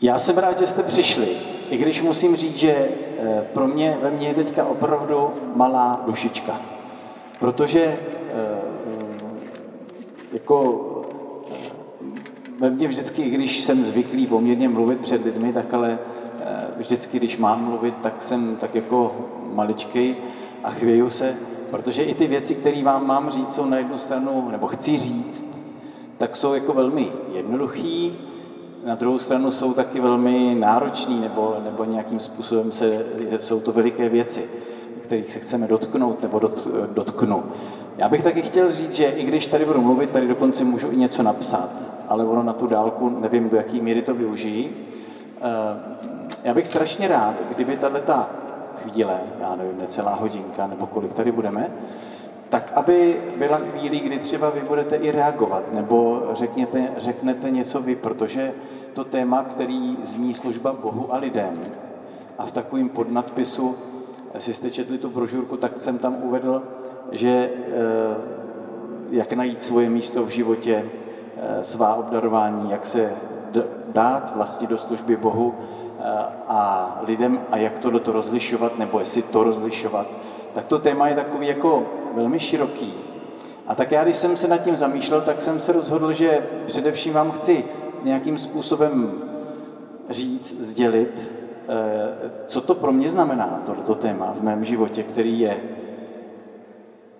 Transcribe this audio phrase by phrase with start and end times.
[0.00, 1.28] Já jsem rád, že jste přišli,
[1.70, 6.60] i když musím říct, že eh, pro mě, ve mně je teďka opravdu malá dušička.
[7.38, 7.98] Protože eh,
[10.32, 10.84] jako
[11.52, 11.56] eh,
[12.58, 15.98] ve mně vždycky, i když jsem zvyklý poměrně mluvit před lidmi, tak ale
[16.76, 19.16] vždycky, když mám mluvit, tak jsem tak jako
[19.52, 20.16] maličkej
[20.64, 21.36] a chvěju se,
[21.70, 25.54] protože i ty věci, které vám mám říct, jsou na jednu stranu, nebo chci říct,
[26.18, 28.27] tak jsou jako velmi jednoduchý,
[28.84, 33.04] na druhou stranu jsou taky velmi nároční nebo, nebo nějakým způsobem se,
[33.38, 34.48] jsou to veliké věci,
[35.02, 37.44] kterých se chceme dotknout nebo dot, dotknu.
[37.96, 40.96] Já bych taky chtěl říct, že i když tady budu mluvit, tady dokonce můžu i
[40.96, 41.70] něco napsat,
[42.08, 44.70] ale ono na tu dálku nevím, do jaký míry to využijí.
[45.40, 45.98] Eh,
[46.44, 48.30] já bych strašně rád, kdyby tahle ta
[48.82, 51.70] chvíle, já nevím, necelá hodinka nebo kolik tady budeme,
[52.48, 57.96] tak aby byla chvíli, kdy třeba vy budete i reagovat, nebo řekněte, řeknete něco vy,
[57.96, 58.52] protože
[58.92, 61.64] to téma, který zní služba Bohu a lidem.
[62.38, 63.76] A v takovém podnadpisu,
[64.34, 66.62] jestli jste četli tu brožurku, tak jsem tam uvedl,
[67.12, 68.16] že eh,
[69.10, 70.84] jak najít svoje místo v životě,
[71.36, 73.12] eh, svá obdarování, jak se
[73.88, 76.02] dát vlastně do služby Bohu eh,
[76.48, 80.06] a lidem a jak to do to rozlišovat, nebo jestli to rozlišovat,
[80.54, 82.94] tak to téma je takový jako velmi široký.
[83.66, 87.12] A tak já, když jsem se nad tím zamýšlel, tak jsem se rozhodl, že především
[87.12, 87.64] vám chci
[88.02, 89.12] nějakým způsobem
[90.10, 91.30] říct, sdělit,
[91.68, 95.60] eh, co to pro mě znamená, tohoto téma v mém životě, který je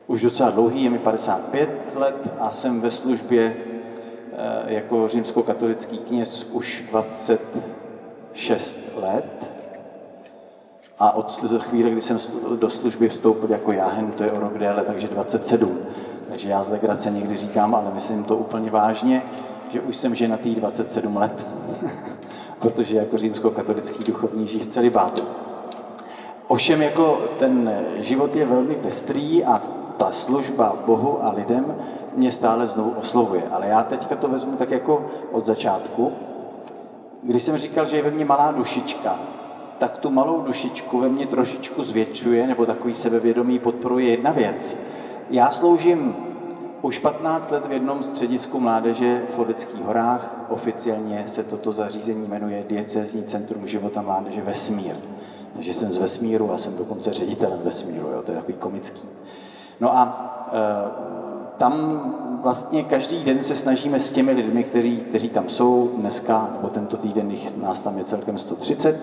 [0.07, 6.45] už docela dlouhý, je mi 55 let a jsem ve službě eh, jako římskokatolický kněz
[6.53, 9.48] už 26 let.
[10.99, 12.19] A od chvíle, kdy jsem
[12.61, 15.79] do služby vstoupil jako jáhen, to je o rok déle, takže 27.
[16.29, 19.23] Takže já z legrace někdy říkám, ale myslím to úplně vážně,
[19.69, 21.47] že už jsem ženatý 27 let,
[22.59, 25.23] protože jako římskokatolický duchovní žij v celibátu.
[26.49, 29.63] Ovšem jako ten život je velmi pestrý a
[29.97, 31.77] ta služba Bohu a lidem
[32.17, 33.43] mě stále znovu oslovuje.
[33.51, 36.13] Ale já teďka to vezmu tak jako od začátku.
[37.23, 39.19] Když jsem říkal, že je ve mně malá dušička,
[39.79, 44.79] tak tu malou dušičku ve mně trošičku zvětšuje, nebo takový sebevědomí podporuje jedna věc.
[45.31, 46.15] Já sloužím
[46.83, 50.45] už 15 let v jednom středisku mládeže v Odeckých horách.
[50.49, 54.95] Oficiálně se toto zařízení jmenuje Diecézní centrum života mládeže Vesmír.
[55.55, 59.01] Takže jsem z Vesmíru a jsem dokonce ředitelem Vesmíru, jo, to je takový komický.
[59.81, 62.03] No a e, tam
[62.43, 66.97] vlastně každý den se snažíme s těmi lidmi, který, kteří tam jsou dneska, nebo tento
[66.97, 69.01] týden jich, nás tam je celkem 130,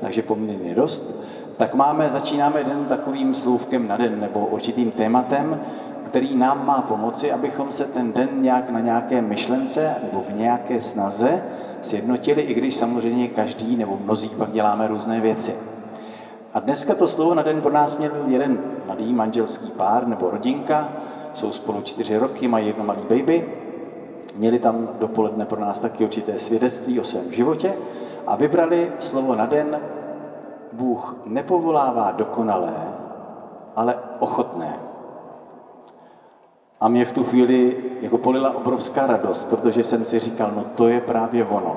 [0.00, 1.24] takže poměrně dost,
[1.56, 5.60] tak máme, začínáme den takovým slůvkem na den nebo určitým tématem,
[6.04, 10.80] který nám má pomoci, abychom se ten den nějak na nějaké myšlence nebo v nějaké
[10.80, 11.42] snaze
[11.82, 15.54] sjednotili, i když samozřejmě každý nebo mnozí pak děláme různé věci.
[16.52, 20.88] A dneska to slovo na den pro nás měl jeden mladý manželský pár nebo rodinka,
[21.34, 23.48] jsou spolu čtyři roky, mají jedno malý baby,
[24.36, 27.72] měli tam dopoledne pro nás taky určité svědectví o svém životě
[28.26, 29.80] a vybrali slovo na den
[30.72, 32.74] Bůh nepovolává dokonalé,
[33.76, 34.78] ale ochotné.
[36.80, 40.88] A mě v tu chvíli jako polila obrovská radost, protože jsem si říkal, no to
[40.88, 41.76] je právě ono.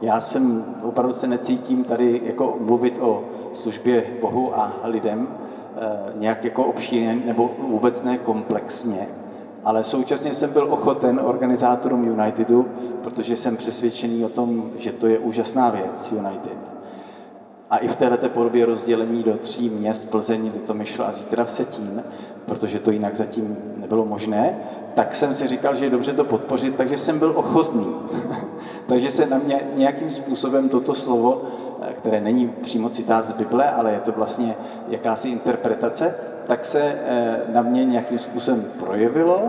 [0.00, 6.44] Já jsem opravdu se necítím tady jako mluvit o službě Bohu a lidem e, nějak
[6.44, 9.06] jako obšírně nebo vůbec ne komplexně,
[9.64, 12.66] ale současně jsem byl ochoten organizátorům Unitedu,
[13.02, 16.76] protože jsem přesvědčený o tom, že to je úžasná věc United.
[17.70, 22.02] A i v této podobě rozdělení do tří měst, Plzeň, Litomyšl a zítra v Setín,
[22.46, 24.58] protože to jinak zatím nebylo možné,
[24.94, 27.86] tak jsem si říkal, že je dobře to podpořit, takže jsem byl ochotný.
[28.86, 31.42] takže se na mě nějakým způsobem toto slovo,
[31.82, 34.54] eh, které není přímo citát z Bible, ale je to vlastně
[34.88, 36.14] jakási interpretace,
[36.46, 39.42] tak se eh, na mě nějakým způsobem projevilo,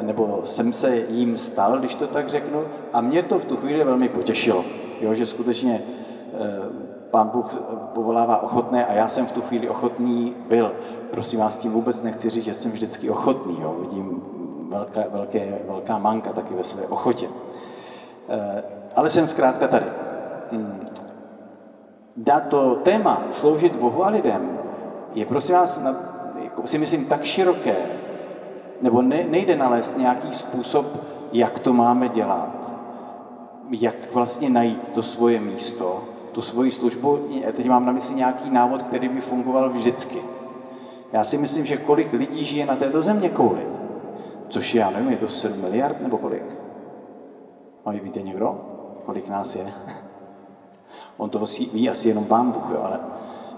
[0.00, 2.60] nebo jsem se jím stal, když to tak řeknu,
[2.92, 4.64] a mě to v tu chvíli velmi potěšilo,
[5.00, 7.54] jo, že skutečně eh, pán Bůh
[7.94, 10.72] povolává ochotné a já jsem v tu chvíli ochotný byl.
[11.10, 13.56] Prosím vás, tím vůbec nechci říct, že jsem vždycky ochotný.
[13.60, 13.76] Jo.
[13.80, 14.22] Vidím
[14.68, 17.28] velká, velké, velká manka taky ve své ochotě.
[18.28, 18.62] E,
[18.96, 19.86] ale jsem zkrátka tady.
[20.52, 20.88] Hmm.
[22.16, 24.58] Dá to téma sloužit Bohu a lidem
[25.14, 25.94] je, prosím vás, na,
[26.64, 27.76] si myslím, tak široké,
[28.82, 30.86] nebo ne, nejde nalézt nějaký způsob,
[31.32, 32.76] jak to máme dělat,
[33.70, 37.18] jak vlastně najít to svoje místo, tu svoji službu,
[37.52, 40.18] teď mám na mysli nějaký návod, který by fungoval vždycky.
[41.12, 43.66] Já si myslím, že kolik lidí žije na této země kouli,
[44.48, 46.44] což já nevím, je to 7 miliard nebo kolik?
[47.86, 48.60] Mají víte někdo?
[49.06, 49.66] Kolik nás je?
[51.16, 53.00] On to ví asi jenom pán Bůh, jo, ale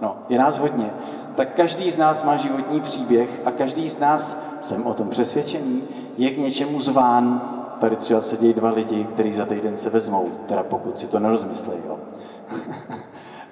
[0.00, 0.90] no, je nás hodně.
[1.38, 5.82] Tak každý z nás má životní příběh a každý z nás, jsem o tom přesvědčený,
[6.16, 7.42] je k něčemu zván.
[7.80, 11.80] Tady třeba sedí dva lidi, kteří za týden se vezmou, teda pokud si to nerozmyslejí.
[11.86, 11.98] Jo.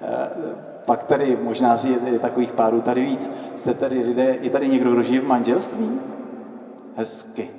[0.85, 4.91] Pak tady, možná je, je takových párů tady víc, jste tady lidé, je tady někdo,
[4.91, 5.99] kdo žije v manželství?
[6.95, 7.49] Hezky,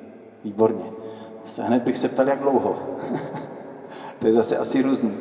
[0.44, 0.84] výborně.
[1.62, 2.76] Hned bych se ptal, jak dlouho.
[4.18, 5.14] to je zase asi různý.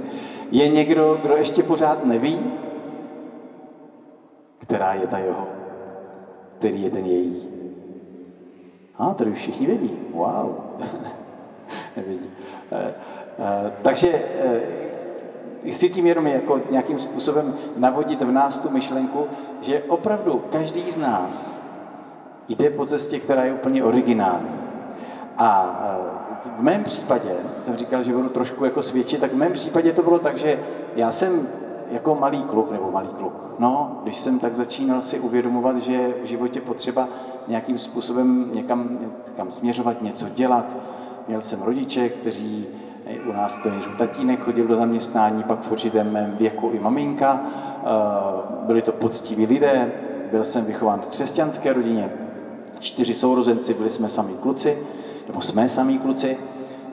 [0.52, 2.40] Je někdo, kdo ještě pořád neví,
[4.68, 5.48] která je ta jeho,
[6.58, 7.48] který je ten její.
[8.98, 9.92] A, tady už všichni vědí.
[10.14, 10.56] Wow.
[11.98, 12.30] Nevědí.
[12.72, 12.94] E, e,
[13.82, 14.10] takže
[15.66, 19.28] e, chci tím jenom jako nějakým způsobem navodit v nás tu myšlenku,
[19.62, 21.68] že opravdu každý z nás
[22.50, 24.60] jde po cestě, která je úplně originální.
[25.38, 25.80] A
[26.58, 27.30] v mém případě,
[27.64, 30.60] jsem říkal, že budu trošku jako svědčit, tak v mém případě to bylo tak, že
[30.96, 31.48] já jsem
[31.92, 36.14] jako malý kluk, nebo malý kluk, no, když jsem tak začínal si uvědomovat, že je
[36.24, 37.08] v životě potřeba
[37.48, 39.00] nějakým způsobem někam
[39.38, 40.66] kam směřovat, něco dělat.
[41.28, 42.68] Měl jsem rodiče, kteří
[43.30, 47.42] u nás to je tatínek, chodil do zaměstnání, pak v určitém mém věku i maminka.
[47.42, 47.86] Eh,
[48.66, 49.92] byli to poctiví lidé,
[50.32, 52.12] byl jsem vychován v křesťanské rodině,
[52.80, 54.78] čtyři sourozenci, byli jsme sami kluci,
[55.28, 56.38] nebo jsme sami kluci,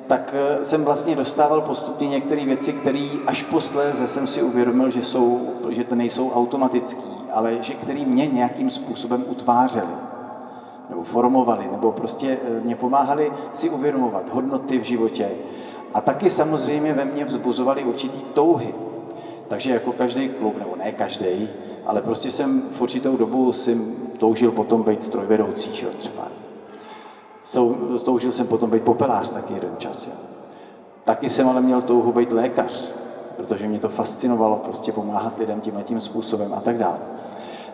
[0.06, 5.02] tak eh, jsem vlastně dostával postupně některé věci, které až posléze jsem si uvědomil, že,
[5.02, 9.94] jsou, že to nejsou automatický, ale že který mě nějakým způsobem utvářely
[10.90, 15.30] nebo formovali, nebo prostě eh, mě pomáhali si uvědomovat hodnoty v životě.
[15.94, 18.74] A taky samozřejmě ve mně vzbuzovali určitý touhy.
[19.48, 21.48] Takže jako každý kluk, nebo ne každý,
[21.86, 23.78] ale prostě jsem v určitou dobu si
[24.18, 26.33] toužil potom být strojvedoucí, třeba.
[28.04, 30.06] Toužil jsem potom být popelář taky jeden čas.
[30.06, 30.12] Jo.
[31.04, 32.90] Taky jsem ale měl touhu být lékař,
[33.36, 36.98] protože mě to fascinovalo prostě pomáhat lidem tímhle tím způsobem a tak dále.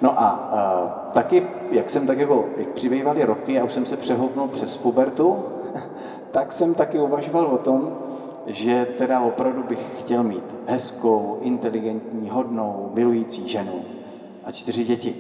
[0.01, 3.97] No a uh, taky, jak jsem tak jako, jak přibývaly roky a už jsem se
[3.97, 5.45] přehoupnul přes pubertu,
[6.31, 7.99] tak jsem taky uvažoval o tom,
[8.47, 13.83] že teda opravdu bych chtěl mít hezkou, inteligentní, hodnou, milující ženu
[14.45, 15.15] a čtyři děti,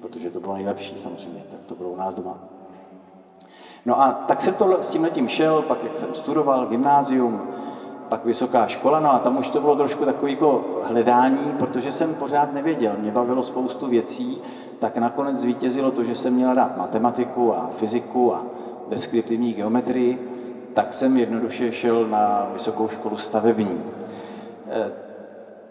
[0.00, 2.55] protože to bylo nejlepší samozřejmě, tak to bylo u nás doma.
[3.86, 7.40] No a tak jsem to s tím letím šel, pak jak jsem studoval gymnázium,
[8.08, 12.14] pak vysoká škola, no a tam už to bylo trošku takové jako hledání, protože jsem
[12.14, 14.38] pořád nevěděl, mě bavilo spoustu věcí,
[14.78, 18.42] tak nakonec zvítězilo to, že jsem měl rád matematiku a fyziku a
[18.88, 20.32] deskriptivní geometrii,
[20.74, 23.80] tak jsem jednoduše šel na vysokou školu stavební.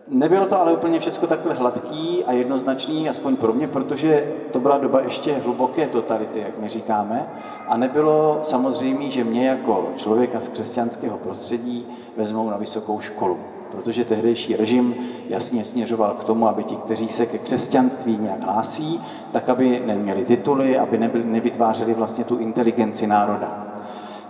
[0.07, 4.77] Nebylo to ale úplně všechno takhle hladký a jednoznačný, aspoň pro mě, protože to byla
[4.77, 7.27] doba ještě hluboké totality, jak my říkáme,
[7.67, 11.85] a nebylo samozřejmě, že mě jako člověka z křesťanského prostředí
[12.17, 13.37] vezmou na vysokou školu,
[13.71, 14.95] protože tehdejší režim
[15.29, 20.25] jasně směřoval k tomu, aby ti, kteří se ke křesťanství nějak hlásí, tak aby neměli
[20.25, 23.67] tituly, aby nevytvářeli vlastně tu inteligenci národa.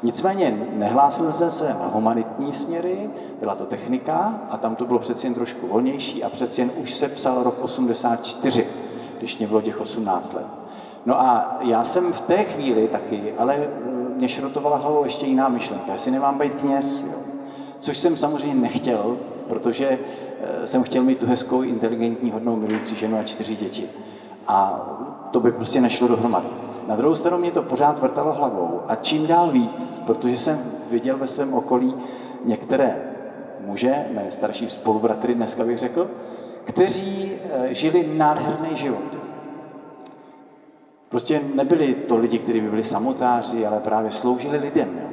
[0.04, 3.10] Nicméně nehlásil jsem se na humanitní směry,
[3.46, 6.94] byla to technika a tam to bylo přeci jen trošku volnější a přeci jen už
[6.94, 8.68] se psal rok 84,
[9.18, 10.46] když mě bylo těch 18 let.
[11.06, 13.68] No a já jsem v té chvíli taky, ale
[14.16, 17.14] mě šrotovala hlavou ještě jiná myšlenka, jestli nemám být kněz, jo.
[17.80, 19.18] což jsem samozřejmě nechtěl,
[19.48, 20.00] protože
[20.42, 23.90] eh, jsem chtěl mít tu hezkou, inteligentní, hodnou, milující ženu a čtyři děti.
[24.48, 24.90] A
[25.32, 26.48] to by prostě nešlo dohromady.
[26.88, 30.60] Na druhou stranu mě to pořád vrtalo hlavou a čím dál víc, protože jsem
[30.92, 31.94] viděl ve svém okolí
[32.46, 33.15] některé
[33.60, 36.10] muže, mé starší spolubratry dneska bych řekl,
[36.64, 39.18] kteří eh, žili nádherný život.
[41.10, 45.00] Prostě nebyli to lidi, kteří by byli samotáři, ale právě sloužili lidem.
[45.02, 45.10] Jo.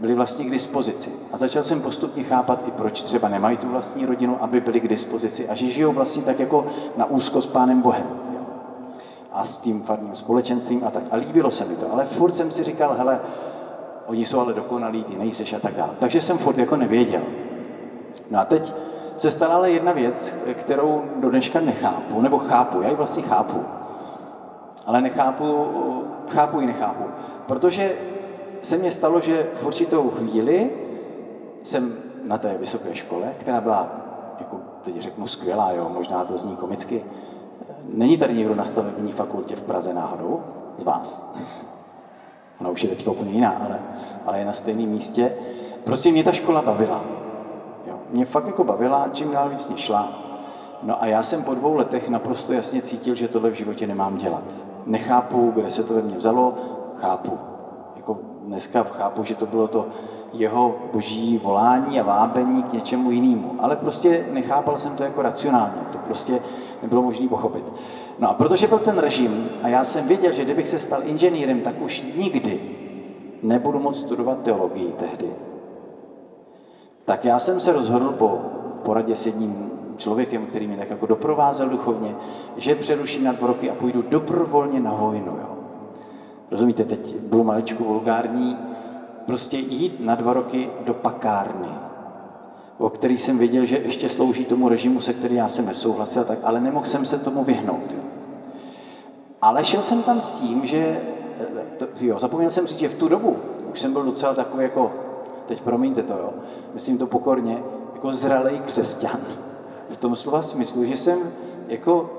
[0.00, 1.10] Byli vlastně k dispozici.
[1.32, 4.88] A začal jsem postupně chápat i proč třeba nemají tu vlastní rodinu, aby byli k
[4.88, 8.06] dispozici a že žijou vlastně tak jako na úzko s Pánem Bohem
[9.32, 11.02] a s tím farním společenstvím a tak.
[11.10, 13.20] A líbilo se mi to, ale furt jsem si říkal, hele,
[14.06, 15.90] oni jsou ale dokonalí, ty nejseš a tak dále.
[15.98, 17.22] Takže jsem furt jako nevěděl.
[18.30, 18.72] No a teď
[19.16, 23.64] se stala ale jedna věc, kterou do dneška nechápu, nebo chápu, já ji vlastně chápu,
[24.86, 25.66] ale nechápu,
[26.28, 27.04] chápu ji nechápu,
[27.46, 27.92] protože
[28.62, 30.70] se mně stalo, že v určitou chvíli
[31.62, 31.92] jsem
[32.24, 33.88] na té vysoké škole, která byla,
[34.38, 37.02] jako teď řeknu, skvělá, jo, možná to zní komicky,
[37.88, 40.40] Není tady někdo na stavební fakultě v Praze náhodou?
[40.78, 41.34] Z vás.
[42.60, 43.80] Ona už je teď úplně jiná, ale,
[44.26, 45.32] ale je na stejném místě.
[45.84, 47.04] Prostě mě ta škola bavila.
[48.10, 50.08] Mě fakt jako bavila, čím dál víc mě šla.
[50.82, 54.16] No a já jsem po dvou letech naprosto jasně cítil, že tohle v životě nemám
[54.16, 54.44] dělat.
[54.86, 56.54] Nechápu, kde se to ve mně vzalo,
[57.00, 57.38] chápu.
[57.96, 59.86] Jako dneska chápu, že to bylo to
[60.32, 63.54] jeho boží volání a vábení k něčemu jinému.
[63.58, 65.82] Ale prostě nechápal jsem to jako racionálně.
[65.92, 66.40] To prostě
[66.82, 67.72] nebylo možné pochopit.
[68.18, 71.60] No a protože byl ten režim a já jsem věděl, že kdybych se stal inženýrem,
[71.60, 72.60] tak už nikdy
[73.42, 75.28] nebudu moct studovat teologii tehdy.
[77.08, 78.40] Tak já jsem se rozhodl po
[78.82, 82.14] poradě s jedním člověkem, který mě tak jako doprovázel duchovně,
[82.56, 85.38] že přeruším na dva roky a půjdu dobrovolně na vojnu.
[85.40, 85.48] Jo.
[86.50, 88.58] Rozumíte, teď budu maličku vulgární,
[89.26, 91.68] prostě jít na dva roky do pakárny,
[92.78, 96.38] o který jsem věděl, že ještě slouží tomu režimu, se který já jsem nesouhlasil, tak,
[96.44, 97.90] ale nemohl jsem se tomu vyhnout.
[97.90, 98.02] Jo.
[99.42, 101.00] Ale šel jsem tam s tím, že,
[101.78, 103.36] to, jo, zapomněl jsem říct, že v tu dobu
[103.72, 105.07] už jsem byl docela takový jako,
[105.48, 106.30] teď promiňte to, jo,
[106.74, 107.58] myslím to pokorně,
[107.94, 109.20] jako zralej křesťan.
[109.90, 111.18] V tom slova smyslu, že jsem
[111.68, 112.10] jako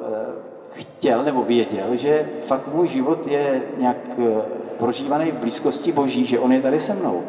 [0.00, 4.42] e, chtěl nebo věděl, že fakt můj život je nějak e,
[4.78, 7.22] prožívaný v blízkosti Boží, že On je tady se mnou.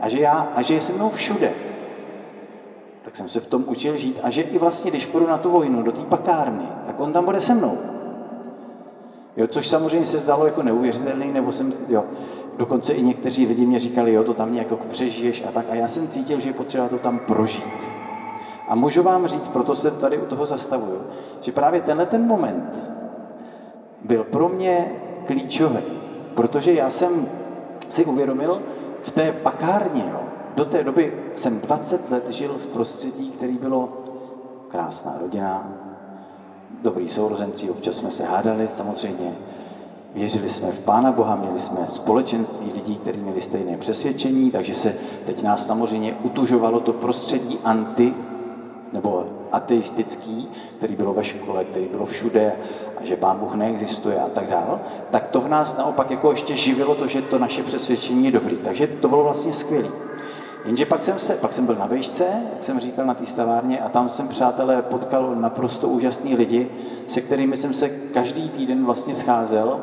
[0.00, 1.52] A že, já, a že je se mnou všude.
[3.02, 4.20] Tak jsem se v tom učil žít.
[4.22, 7.24] A že i vlastně, když půjdu na tu vojnu, do té pakárny, tak On tam
[7.24, 7.78] bude se mnou.
[9.36, 12.04] Jo, což samozřejmě se zdalo jako neuvěřitelný, nebo jsem, jo,
[12.60, 15.66] dokonce i někteří lidi mě říkali, jo, to tam nějak jako přežiješ a tak.
[15.70, 17.88] A já jsem cítil, že je potřeba to tam prožít.
[18.68, 21.00] A můžu vám říct, proto se tady u toho zastavuju,
[21.40, 22.90] že právě tenhle ten moment
[24.04, 24.92] byl pro mě
[25.26, 25.82] klíčový,
[26.34, 27.28] protože já jsem
[27.90, 28.62] si uvědomil
[29.02, 30.20] v té pakárně, jo,
[30.56, 33.88] do té doby jsem 20 let žil v prostředí, který bylo
[34.68, 35.72] krásná rodina,
[36.82, 39.34] dobrý sourozenci, občas jsme se hádali samozřejmě,
[40.14, 44.94] věřili jsme v Pána Boha, měli jsme společenství lidí, kteří měli stejné přesvědčení, takže se
[45.26, 48.14] teď nás samozřejmě utužovalo to prostředí anti
[48.92, 50.48] nebo ateistický,
[50.78, 52.52] který bylo ve škole, který bylo všude
[53.00, 54.78] a že Pán Bůh neexistuje a tak dále,
[55.10, 58.56] tak to v nás naopak jako ještě živilo to, že to naše přesvědčení je dobrý.
[58.56, 59.88] Takže to bylo vlastně skvělé.
[60.64, 63.80] Jenže pak jsem, se, pak jsem byl na vejšce, jak jsem říkal, na té stavárně
[63.80, 66.70] a tam jsem, přátelé, potkal naprosto úžasný lidi,
[67.06, 69.80] se kterými jsem se každý týden vlastně scházel.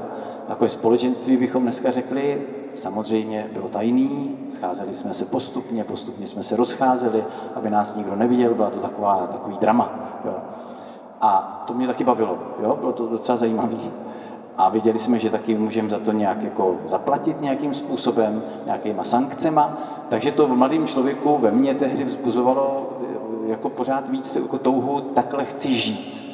[0.48, 2.42] Takové společenství bychom dneska řekli,
[2.76, 7.24] samozřejmě bylo tajný, scházeli jsme se postupně, postupně jsme se rozcházeli,
[7.56, 9.92] aby nás nikdo neviděl, byla to taková, takový drama.
[10.26, 10.36] Jo.
[11.22, 12.78] A to mě taky bavilo, jo?
[12.80, 13.78] bylo to docela zajímavé.
[14.58, 19.78] A viděli jsme, že taky můžeme za to nějak jako zaplatit nějakým způsobem, nějakýma sankcema.
[20.10, 22.90] Takže to v mladém člověku ve mně tehdy vzbuzovalo
[23.48, 26.27] jako pořád víc jako touhu, takhle chci žít.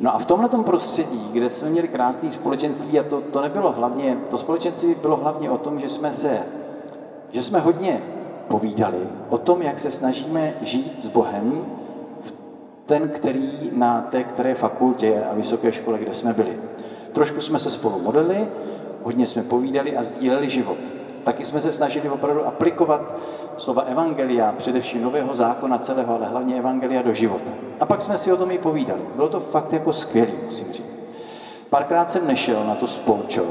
[0.00, 4.18] No a v tomhle prostředí, kde jsme měli krásné společenství, a to, to nebylo hlavně,
[4.30, 6.38] to společenství bylo hlavně o tom, že jsme se,
[7.32, 8.02] že jsme hodně
[8.48, 11.66] povídali o tom, jak se snažíme žít s Bohem,
[12.86, 16.56] ten, který na té které fakultě a vysoké škole, kde jsme byli.
[17.12, 18.48] Trošku jsme se spolu modlili,
[19.02, 20.78] hodně jsme povídali a sdíleli život.
[21.24, 23.14] Taky jsme se snažili opravdu aplikovat
[23.56, 27.50] slova Evangelia, především Nového zákona celého, ale hlavně Evangelia do života.
[27.80, 29.00] A pak jsme si o tom i povídali.
[29.16, 30.98] Bylo to fakt jako skvělý, musím říct.
[31.70, 33.44] Párkrát jsem nešel na to spolčo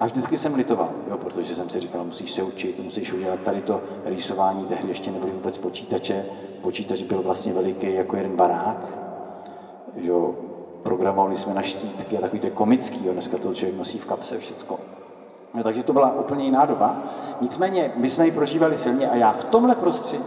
[0.00, 3.60] a vždycky jsem litoval, jo, protože jsem si říkal, musíš se učit, musíš udělat tady
[3.60, 6.24] to rýsování, tehdy ještě nebyly vůbec počítače,
[6.62, 8.86] počítač byl vlastně veliký jako jeden barák,
[9.96, 10.34] jo,
[10.82, 14.06] programovali jsme na štítky a takový to je komický, jo, dneska to člověk nosí v
[14.06, 14.78] kapse všecko.
[15.54, 16.96] No, takže to byla úplně jiná doba.
[17.40, 20.24] Nicméně my jsme ji prožívali silně a já v tomhle prostředí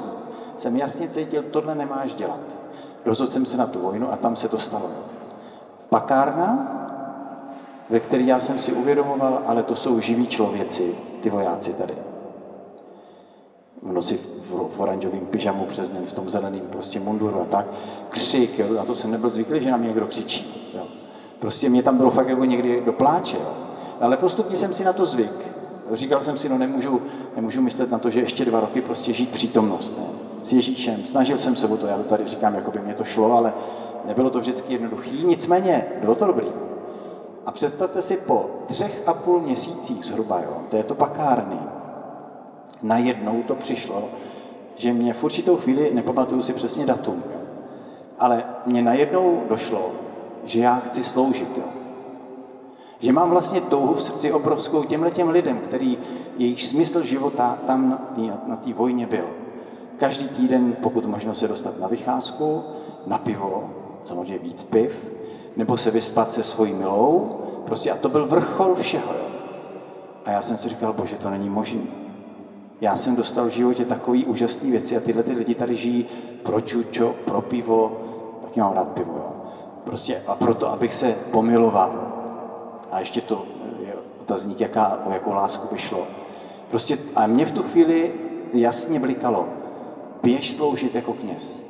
[0.58, 2.40] jsem jasně cítil, tohle nemáš dělat.
[3.06, 4.90] Rozhodl jsem se na tu vojnu a tam se to stalo.
[5.90, 6.68] Pakárna,
[7.90, 11.94] ve které já jsem si uvědomoval, ale to jsou živí člověci, ty vojáci tady.
[13.82, 17.66] V noci v oranžovém pyžamu přes den, v tom zeleném prostě munduru a tak.
[18.10, 20.72] Křik, jo, na to jsem nebyl zvyklý, že na mě někdo křičí.
[20.76, 20.84] Jo.
[21.40, 23.38] Prostě mě tam bylo fakt jako někdy do pláče.
[23.38, 23.73] Jo.
[24.02, 25.54] Ale postupně jsem si na to zvyk.
[25.92, 27.02] Říkal jsem si, no nemůžu,
[27.36, 29.98] nemůžu myslet na to, že ještě dva roky prostě žít přítomnost.
[29.98, 30.06] Ne?
[30.44, 31.06] S Ježíšem.
[31.06, 33.54] Snažil jsem se o to, já to tady říkám, jako by mě to šlo, ale
[34.06, 35.10] nebylo to vždycky jednoduché.
[35.24, 36.48] Nicméně bylo to dobrý.
[37.46, 41.58] A představte si po třech a půl měsících zhruba, jo, této pakárny,
[42.84, 44.04] najednou to přišlo,
[44.76, 47.24] že mě v určitou chvíli, nepamatuju si přesně datum,
[48.20, 49.92] ale mě najednou došlo,
[50.46, 51.58] že já chci sloužit.
[51.58, 51.83] Jo.
[53.04, 55.98] Že mám vlastně touhu v srdci obrovskou těmhle těm lidem, který
[56.38, 58.00] jejich smysl života tam
[58.48, 59.26] na té vojně byl.
[59.98, 62.64] Každý týden, pokud možno se dostat na vycházku,
[63.08, 63.70] na pivo,
[64.04, 65.12] samozřejmě víc piv,
[65.56, 69.14] nebo se vyspat se svojí milou, prostě a to byl vrchol všeho.
[70.26, 71.82] A já jsem si říkal, bože, to není možné.
[72.82, 76.06] Já jsem dostal v životě takový úžasné věci a tyhle ty lidi tady žijí
[76.44, 77.92] pro čučo, pro pivo,
[78.42, 79.32] taky mám rád pivo, jo.
[79.84, 82.13] Prostě a proto, abych se pomiloval.
[82.94, 83.46] A ještě to
[83.80, 86.08] je otazník, jaká, o jakou lásku by šlo.
[86.70, 88.12] Prostě a mě v tu chvíli
[88.54, 89.46] jasně blikalo,
[90.24, 91.64] běž sloužit jako kněz.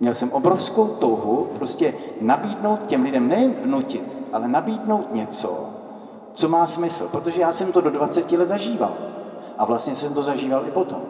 [0.00, 5.66] Měl jsem obrovskou touhu prostě nabídnout těm lidem, ne vnutit, ale nabídnout něco,
[6.34, 7.08] co má smysl.
[7.08, 8.92] Protože já jsem to do 20 let zažíval.
[9.58, 11.02] A vlastně jsem to zažíval i potom.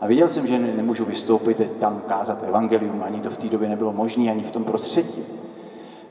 [0.00, 3.92] A viděl jsem, že nemůžu vystoupit tam kázat evangelium, ani to v té době nebylo
[3.92, 5.24] možné, ani v tom prostředí.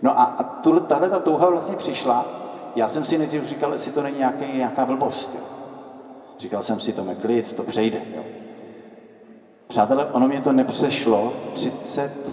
[0.04, 0.44] No a, a
[0.88, 2.26] tahle ta touha vlastně přišla,
[2.76, 5.32] já jsem si nejdřív říkal, jestli to není nějaký, nějaká blbost.
[5.36, 5.42] Jo.
[6.40, 8.02] Říkal jsem si, to klid, to přejde.
[8.16, 8.24] Jo.
[9.68, 12.30] Přátelé, ono mě to nepřešlo 30,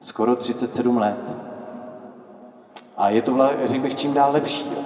[0.00, 1.36] skoro 37 let.
[2.96, 4.66] A je to, řekl bych, čím dál lepší.
[4.76, 4.82] Jo.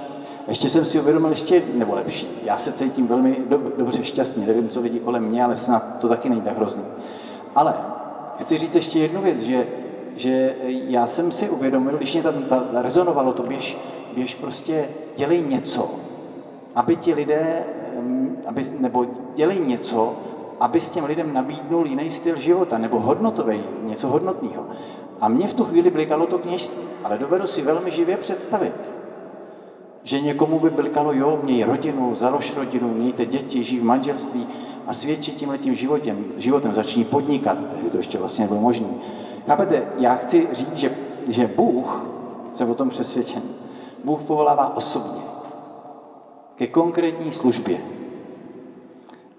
[0.48, 4.68] Ještě jsem si uvědomil ještě, nebo lepší, já se cítím velmi do, dobře šťastný, nevím,
[4.68, 6.84] co lidi kolem mě, ale snad to taky není tak hrozný.
[7.54, 7.74] Ale
[8.38, 9.66] chci říct ještě jednu věc, že,
[10.16, 13.78] že já jsem si uvědomil, když mě tam ta, rezonovalo to, běž,
[14.14, 15.90] běž prostě, dělej něco,
[16.74, 17.64] aby ti lidé,
[18.46, 20.14] aby, nebo dělej něco,
[20.60, 24.64] aby s těm lidem nabídnul jiný styl života, nebo hodnotový, něco hodnotného.
[25.20, 28.74] A mě v tu chvíli blikalo to kněžství, ale dovedu si velmi živě představit,
[30.02, 34.46] že někomu by blikalo, jo, měj rodinu, založ rodinu, mějte děti, žijí v manželství
[34.86, 37.58] a svědčí tím letím životem, životem začni podnikat.
[37.74, 38.86] Tehdy to ještě vlastně nebylo možné.
[39.46, 40.90] Chápete, já chci říct, že,
[41.28, 42.06] že Bůh,
[42.52, 43.42] jsem o tom přesvědčen,
[44.04, 45.22] Bůh povolává osobně
[46.54, 47.78] ke konkrétní službě.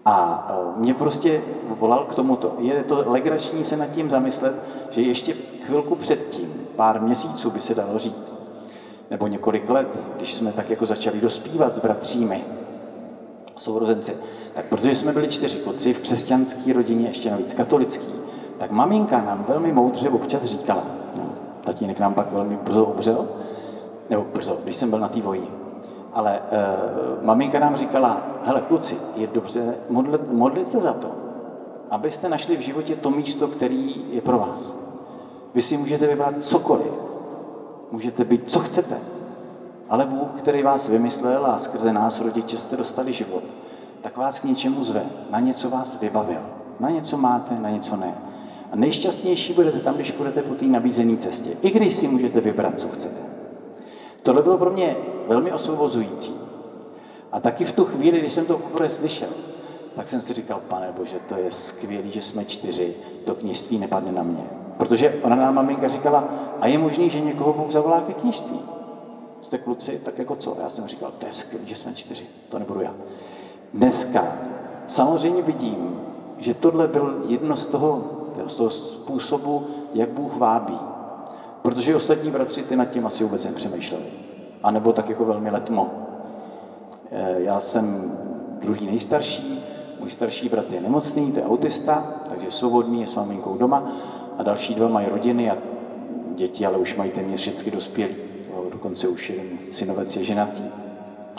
[0.05, 2.55] A e, mě prostě volal k tomuto.
[2.59, 4.55] Je to legrační se nad tím zamyslet,
[4.91, 5.33] že ještě
[5.65, 8.35] chvilku předtím, pár měsíců by se dalo říct,
[9.11, 12.43] nebo několik let, když jsme tak jako začali dospívat s bratřími,
[13.57, 14.17] sourozenci,
[14.53, 18.07] tak protože jsme byli čtyři kluci v křesťanské rodině, ještě navíc katolický,
[18.57, 20.83] tak maminka nám velmi moudře občas říkala,
[21.17, 21.23] no,
[21.63, 23.27] tatínek nám pak velmi brzo obřel,
[24.09, 25.47] nebo brzo, když jsem byl na té vojně,
[26.13, 26.41] ale e,
[27.21, 31.11] maminka nám říkala, hele kluci, je dobře modlit, modlit se za to,
[31.89, 34.77] abyste našli v životě to místo, který je pro vás.
[35.53, 36.91] Vy si můžete vybrat cokoliv,
[37.91, 38.97] můžete být, co chcete,
[39.89, 43.43] ale Bůh, který vás vymyslel a skrze nás, rodiče, jste dostali život,
[44.01, 46.41] tak vás k něčemu zve, na něco vás vybavil.
[46.79, 48.13] Na něco máte, na něco ne.
[48.71, 51.49] A nejšťastnější budete tam, když budete po té nabízené cestě.
[51.61, 53.21] I když si můžete vybrat, co chcete.
[54.23, 54.95] Tohle bylo pro mě
[55.27, 56.33] velmi osvobozující.
[57.31, 59.29] A taky v tu chvíli, když jsem to poprvé slyšel,
[59.95, 62.93] tak jsem si říkal, pane Bože, to je skvělé, že jsme čtyři,
[63.25, 64.43] to kněžství nepadne na mě.
[64.77, 66.29] Protože ona nám maminka říkala,
[66.61, 68.59] a je možný, že někoho Bůh zavolá ke kněžství.
[69.41, 70.57] Jste kluci, tak jako co?
[70.61, 72.93] Já jsem říkal, to je skvělé, že jsme čtyři, to nebudu já.
[73.73, 74.23] Dneska
[74.87, 75.99] samozřejmě vidím,
[76.37, 78.16] že tohle byl jedno z toho,
[78.47, 80.79] z toho způsobu, jak Bůh vábí.
[81.61, 84.03] Protože ostatní bratři ty nad tím asi vůbec nepřemýšleli.
[84.63, 85.91] A nebo tak jako velmi letmo.
[87.11, 88.17] Eh, já jsem
[88.61, 89.63] druhý nejstarší,
[89.99, 93.91] můj starší brat je nemocný, to je autista, takže svobodný, je s maminkou doma
[94.37, 95.57] a další dva mají rodiny a
[96.35, 98.15] děti, ale už mají téměř všechny dospělí.
[98.71, 100.63] Dokonce už jeden synovec je ženatý.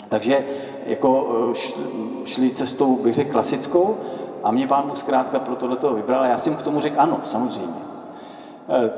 [0.09, 0.45] Takže
[0.85, 1.55] jako eh,
[2.25, 3.95] šli cestou, bych řekl, klasickou
[4.43, 7.21] a mě pán Bůh zkrátka pro tohle vybral a já jsem k tomu řekl ano,
[7.23, 7.81] samozřejmě.
[8.69, 8.91] Eh,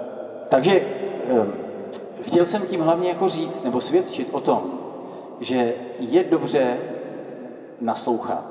[0.50, 0.82] takže
[2.22, 4.62] chtěl jsem tím hlavně jako říct nebo svědčit o tom,
[5.40, 6.78] že je dobře
[7.82, 8.44] naslouchat.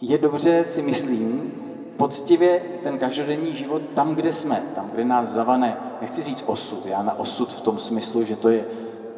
[0.00, 1.52] Je dobře, si myslím,
[1.96, 7.02] poctivě ten každodenní život tam, kde jsme, tam, kde nás zavane, nechci říct osud, já
[7.02, 8.64] na osud v tom smyslu, že to je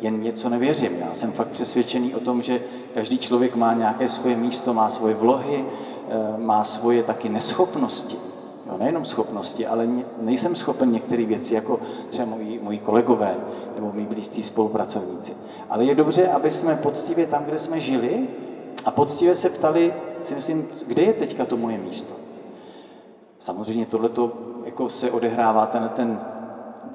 [0.01, 0.93] jen něco nevěřím.
[1.01, 2.61] Já jsem fakt přesvědčený o tom, že
[2.95, 5.88] každý člověk má nějaké svoje místo, má svoje vlohy, eh,
[6.37, 8.17] má svoje taky neschopnosti.
[8.67, 9.89] Jo, nejenom schopnosti, ale
[10.21, 13.35] nejsem schopen některé věci, jako třeba moji, moji kolegové
[13.75, 15.37] nebo mý blízcí spolupracovníci.
[15.71, 18.29] Ale je dobře, aby jsme poctivě tam, kde jsme žili,
[18.85, 22.15] a poctivě se ptali, si myslím, kde je teďka to moje místo.
[23.39, 24.11] Samozřejmě tohle
[24.65, 26.21] jako se odehrává ten, ten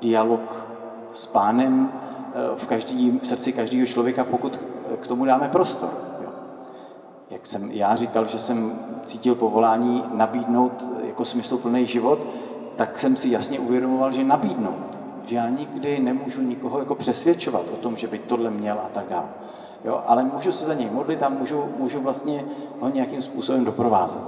[0.02, 0.68] dialog
[1.12, 4.60] s pánem eh, v, každý, v srdci každého člověka, pokud
[5.00, 5.90] k tomu dáme prostor.
[7.30, 12.20] Jak jsem já říkal, že jsem cítil povolání nabídnout jako smysluplný život,
[12.76, 14.84] tak jsem si jasně uvědomoval, že nabídnout.
[15.26, 19.06] Že já nikdy nemůžu nikoho jako přesvědčovat o tom, že by tohle měl a tak
[19.10, 19.28] dále.
[19.86, 22.46] Jo, ale můžu se za něj modlit a můžu, můžu vlastně
[22.80, 24.22] ho nějakým způsobem doprovázet.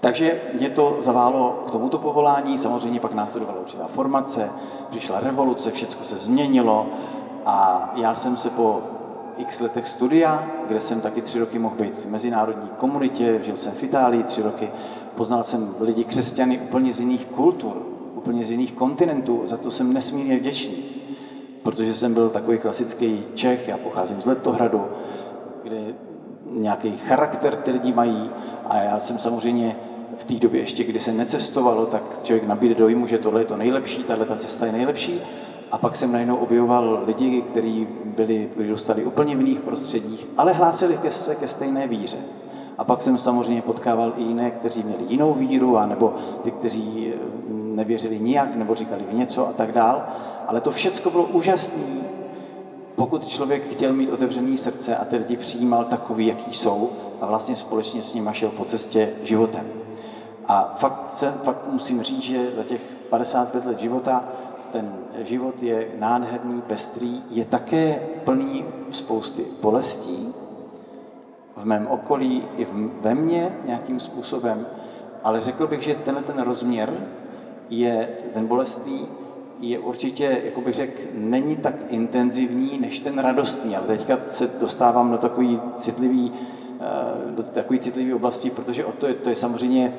[0.00, 4.50] Takže mě to zaválo k tomuto povolání, samozřejmě pak následovala určitá formace,
[4.90, 6.86] přišla revoluce, všechno se změnilo
[7.46, 8.80] a já jsem se po
[9.38, 13.72] x letech studia, kde jsem taky tři roky mohl být v mezinárodní komunitě, žil jsem
[13.72, 14.68] v Itálii tři roky,
[15.14, 17.76] poznal jsem lidi křesťany úplně z jiných kultur,
[18.14, 20.84] úplně z jiných kontinentů, za to jsem nesmírně vděčný.
[21.62, 24.84] protože jsem byl takový klasický Čech, já pocházím z Letohradu,
[25.62, 25.76] kde
[26.50, 28.30] nějaký charakter ty lidi mají
[28.66, 29.76] a já jsem samozřejmě
[30.18, 33.56] v té době ještě, kdy se necestovalo, tak člověk nabíde dojmu, že tohle je to
[33.56, 35.20] nejlepší, tahle ta cesta je nejlepší.
[35.70, 40.96] A pak jsem najednou objevoval lidi, kteří byli, vyrůstali úplně v jiných prostředích, ale hlásili
[40.96, 42.16] ke se ke stejné víře.
[42.78, 47.12] A pak jsem samozřejmě potkával i jiné, kteří měli jinou víru, anebo ty, kteří
[47.48, 50.02] nevěřili nijak, nebo říkali v něco a tak dál.
[50.46, 51.82] Ale to všechno bylo úžasné,
[52.96, 57.56] pokud člověk chtěl mít otevřený srdce a ty lidi přijímal takový, jaký jsou a vlastně
[57.56, 59.66] společně s nimi šel po cestě životem.
[60.46, 64.24] A fakt, se, fakt musím říct, že za těch 55 let života
[64.72, 70.34] ten život je nádherný, pestrý, je také plný spousty bolestí,
[71.56, 72.66] v mém okolí i
[73.00, 74.66] ve mně nějakým způsobem,
[75.24, 76.92] ale řekl bych, že tenhle ten rozměr
[77.70, 79.08] je ten bolestný,
[79.60, 85.10] je určitě, jako bych řekl, není tak intenzivní než ten radostný, ale teďka se dostávám
[85.10, 86.32] do takový citlivý,
[86.80, 89.94] eh, do takový citlivý oblasti, protože o to je, to je samozřejmě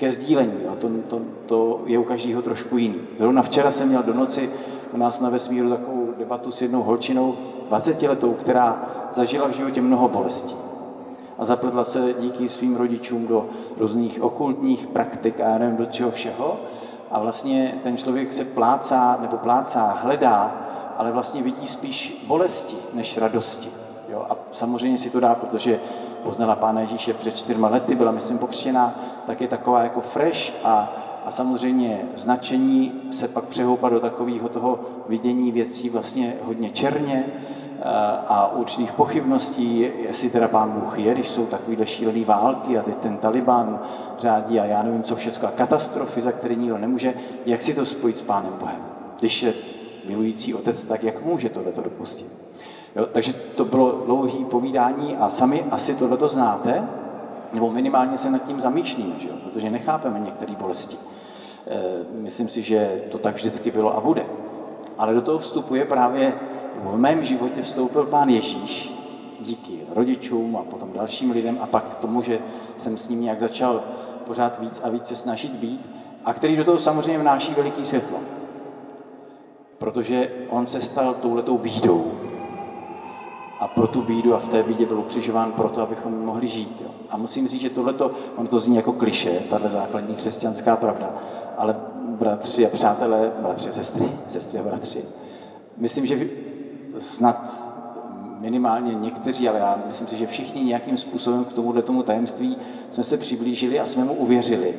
[0.00, 0.60] ke sdílení.
[0.64, 0.76] Jo.
[0.80, 3.00] To, to, to je u každého trošku jiný.
[3.18, 4.50] Zrovna včera jsem měl do noci
[4.92, 7.34] u nás na vesmíru takovou debatu s jednou holčinou,
[7.68, 10.54] 20 letou, která zažila v životě mnoho bolestí.
[11.38, 16.10] A zapletla se díky svým rodičům do různých okultních praktik a já nevím do čeho
[16.10, 16.60] všeho.
[17.10, 20.54] A vlastně ten člověk se plácá, nebo plácá, hledá,
[20.96, 23.68] ale vlastně vidí spíš bolesti než radosti.
[24.08, 24.26] Jo?
[24.30, 25.80] A samozřejmě si to dá, protože
[26.24, 28.94] poznala Pána Ježíše před čtyřma lety, byla myslím pokřtěná,
[29.30, 30.92] tak je taková jako fresh a,
[31.24, 37.82] a samozřejmě značení se pak přehoupá do takového toho vidění věcí vlastně hodně černě eh,
[38.26, 42.94] a určitých pochybností, jestli teda pán Bůh je, když jsou takovýhle šílené války a teď
[42.96, 43.80] ten Taliban
[44.18, 47.14] řádí a já nevím co všechno a katastrofy, za které nikdo nemůže,
[47.46, 48.82] jak si to spojit s pánem Bohem?
[49.18, 49.54] Když je
[50.08, 52.32] milující otec, tak jak může tohle to dopustit?
[52.96, 56.88] Jo, takže to bylo dlouhé povídání a sami asi tohleto znáte,
[57.52, 59.34] nebo minimálně se nad tím zamýšlíme, že jo?
[59.44, 60.96] protože nechápeme některé bolesti.
[61.66, 61.80] E,
[62.12, 64.26] myslím si, že to tak vždycky bylo a bude.
[64.98, 66.32] Ale do toho vstupuje právě,
[66.82, 68.92] v mém životě vstoupil pán Ježíš,
[69.40, 72.38] díky rodičům a potom dalším lidem a pak tomu, že
[72.76, 73.82] jsem s ním nějak začal
[74.26, 75.90] pořád víc a víc se snažit být
[76.24, 78.18] a který do toho samozřejmě vnáší veliký světlo.
[79.78, 82.19] Protože on se stal touhletou bídou,
[83.60, 86.82] a pro tu bídu a v té bídě byl ukřižován proto, abychom mohli žít.
[86.84, 86.90] Jo.
[87.10, 91.10] A musím říct, že tohleto, ono to zní jako kliše, tahle základní křesťanská pravda,
[91.58, 91.76] ale
[92.08, 95.04] bratři a přátelé, bratři a sestry, sestry a bratři,
[95.76, 96.28] myslím, že
[96.98, 97.60] snad
[98.40, 102.56] minimálně někteří, ale já myslím si, že všichni nějakým způsobem k tomuhle tomu tajemství
[102.90, 104.74] jsme se přiblížili a jsme mu uvěřili.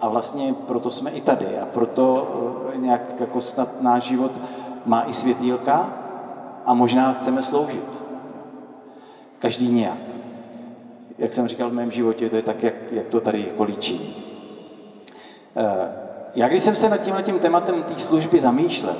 [0.00, 2.28] A vlastně proto jsme i tady a proto
[2.74, 4.32] eh, nějak jako snad náš život
[4.86, 6.01] má i světýlka,
[6.66, 7.84] možná chceme sloužit.
[9.38, 9.98] Každý nějak.
[11.18, 14.24] Jak jsem říkal v mém životě, to je tak, jak, jak to tady jako líčí.
[15.56, 15.92] Eh,
[16.34, 18.96] já když jsem se nad tímhle tím tématem té služby zamýšlel,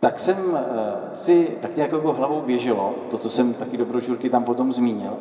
[0.00, 4.30] tak jsem eh, si tak nějak jako hlavou běželo, to, co jsem taky do brožurky
[4.30, 5.16] tam potom zmínil,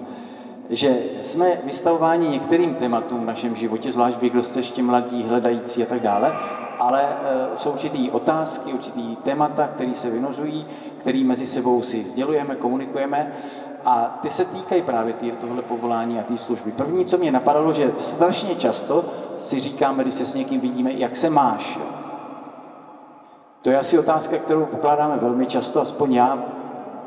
[0.69, 5.84] že jsme vystavováni některým tématům v našem životě, zvlášť vy, kdo jste ještě mladí, hledající
[5.84, 6.34] a tak dále,
[6.82, 10.65] ale eh, jsou určitý otázky, určitý témata, které se vynořují,
[10.98, 13.34] které mezi sebou si sdělujeme, komunikujeme
[13.86, 16.72] a ty se týkají právě tý, tohle povolání a té služby.
[16.72, 19.06] První, co mě napadalo, že strašně často
[19.39, 21.80] si říkáme, když se s někým vidíme, jak se máš.
[23.62, 26.44] To je asi otázka, kterou pokládáme velmi často, aspoň já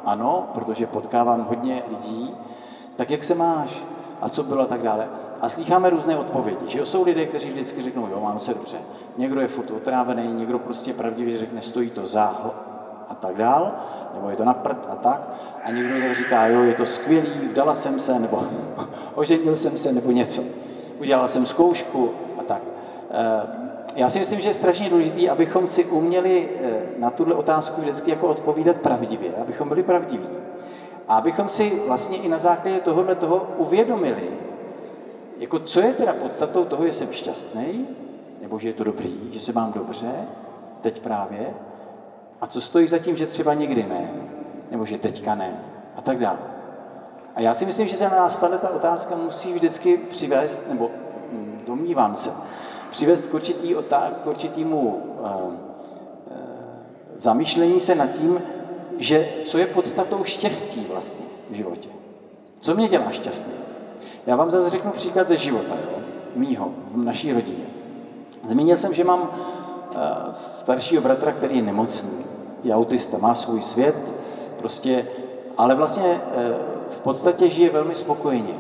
[0.05, 2.35] ano, protože potkávám hodně lidí,
[2.97, 3.83] tak jak se máš
[4.21, 5.09] a co bylo a tak dále.
[5.41, 8.77] A slycháme různé odpovědi, že jsou lidé, kteří vždycky řeknou, jo, mám se dobře.
[9.17, 12.55] Někdo je furt otrávený, někdo prostě pravdivě řekne, stojí to za
[13.09, 13.73] a tak dál,
[14.15, 15.21] nebo je to na prd a tak.
[15.65, 18.43] A někdo zase říká, jo, je to skvělý, dala jsem se, nebo
[19.15, 20.43] oženil jsem se, nebo něco.
[21.01, 22.63] Udělal jsem zkoušku a tak.
[23.11, 23.65] Eh,
[23.97, 28.11] já si myslím, že je strašně důležité, abychom si uměli eh, na tuhle otázku vždycky
[28.11, 30.29] jako odpovídat pravdivě, abychom byli pravdiví.
[31.09, 34.29] A abychom si vlastně i na základě tohohle toho uvědomili,
[35.39, 37.87] jako co je teda podstatou toho, že jsem šťastný,
[38.45, 40.11] nebo že je to dobrý, že se mám dobře,
[40.81, 41.55] teď právě,
[42.41, 44.11] a co stojí za tím, že třeba někdy ne,
[44.71, 45.61] nebo že teďka ne,
[45.97, 46.39] a tak dále.
[47.35, 50.91] A já si myslím, že se na nás ta otázka musí vždycky přivést, nebo
[51.33, 52.33] hm, domnívám se,
[52.91, 55.55] přivést k, určitý otá- k určitýmu uh, uh,
[57.19, 58.43] zamýšlení se nad tím,
[58.99, 61.89] že co je podstatou štěstí vlastně v životě.
[62.61, 63.53] Co mě dělá šťastný?
[64.27, 65.99] Já vám zase řeknu příklad ze života, jo?
[66.35, 67.74] mýho, v naší rodině.
[68.45, 69.31] Zmínil jsem, že mám
[70.33, 72.25] staršího bratra, který je nemocný.
[72.65, 73.97] Je autista, má svůj svět,
[74.59, 75.07] prostě,
[75.57, 76.55] ale vlastně eh,
[76.91, 78.55] v podstatě žije velmi spokojeně.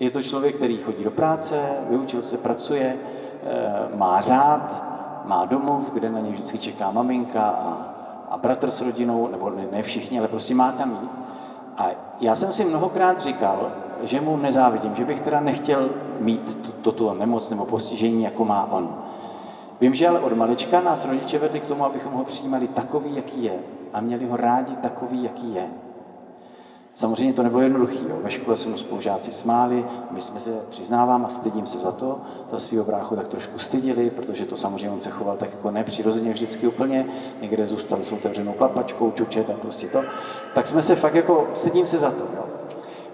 [0.00, 2.96] Je to člověk, který chodí do práce, vyučil se, pracuje,
[3.42, 4.82] eh, má řád,
[5.24, 7.86] má domov, kde na něj vždycky čeká maminka a,
[8.30, 11.10] a bratr s rodinou, nebo ne, ne všichni, ale prostě má kam jít.
[11.76, 11.86] A
[12.20, 15.88] já jsem si mnohokrát říkal, že mu nezávidím, že bych teda nechtěl
[16.20, 18.94] mít toto nemoc nebo postižení, jako má on.
[19.80, 23.44] Vím, že ale od malička nás rodiče vedli k tomu, abychom ho přijímali takový, jaký
[23.44, 23.58] je
[23.92, 25.66] a měli ho rádi takový, jaký je.
[26.94, 27.98] Samozřejmě to nebylo jednoduché.
[28.22, 32.20] Ve škole se mu spolužáci smáli, my jsme se, přiznávám a stydím se za to,
[32.50, 36.32] za svého bráchu tak trošku stydili, protože to samozřejmě on se choval tak jako nepřirozeně
[36.32, 37.06] vždycky úplně,
[37.40, 40.02] někde zůstal s otevřenou klapačkou, čučet a prostě to.
[40.54, 42.24] Tak jsme se fakt jako, stydím se za to.
[42.36, 42.44] Jo.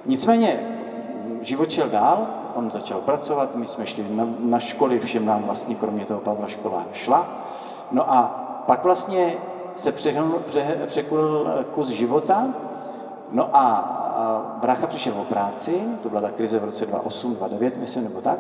[0.06, 0.60] Nicméně
[1.42, 5.74] život šel dál, on začal pracovat, my jsme šli na, na školy, všem nám vlastně
[5.74, 7.28] kromě toho Pavla škola šla.
[7.90, 8.22] No a
[8.66, 9.32] pak vlastně
[9.76, 12.46] se přehnul, pře, překulil kus života,
[13.32, 14.00] no a,
[14.60, 18.38] brácha přišel o práci, to byla ta krize v roce 2008, 2009, myslím, nebo tak,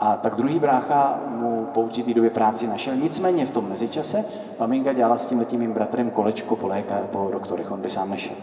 [0.00, 2.96] a tak druhý brácha mu po určitý době práci našel.
[2.96, 4.24] Nicméně v tom mezičase
[4.60, 8.36] maminka dělala s tím mým bratrem kolečko po, léka, po doktorech, on by sám nešel.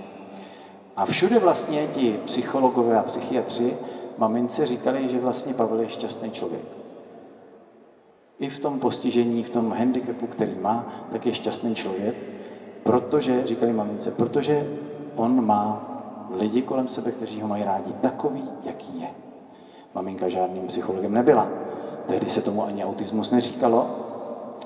[0.96, 3.78] A všude vlastně ti psychologové a psychiatři
[4.18, 6.64] mamince říkali, že vlastně Pavel je šťastný člověk.
[8.40, 12.16] I v tom postižení, v tom handicapu, který má, tak je šťastný člověk,
[12.84, 14.68] protože, říkali mamince, protože
[15.16, 15.94] on má
[16.40, 19.08] lidi kolem sebe, kteří ho mají rádi takový, jaký je.
[19.96, 21.48] Maminka žádným psychologem nebyla.
[22.08, 23.88] Tehdy se tomu ani autismus neříkalo,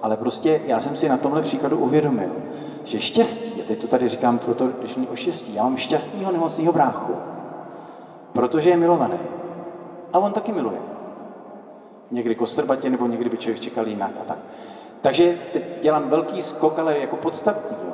[0.02, 2.32] ale prostě já jsem si na tomhle příkladu uvědomil,
[2.84, 6.32] že štěstí, a teď to tady říkám proto, když mi o štěstí, já mám šťastného
[6.32, 7.14] nemocného bráchu,
[8.34, 9.20] protože je milovaný.
[10.14, 10.80] A on taky miluje.
[12.12, 14.38] Někdy kostrbatě, nebo někdy by člověk čekal jinak a tak.
[15.02, 17.78] Takže teď dělám velký skok, ale jako podstatný.
[17.86, 17.94] Jo.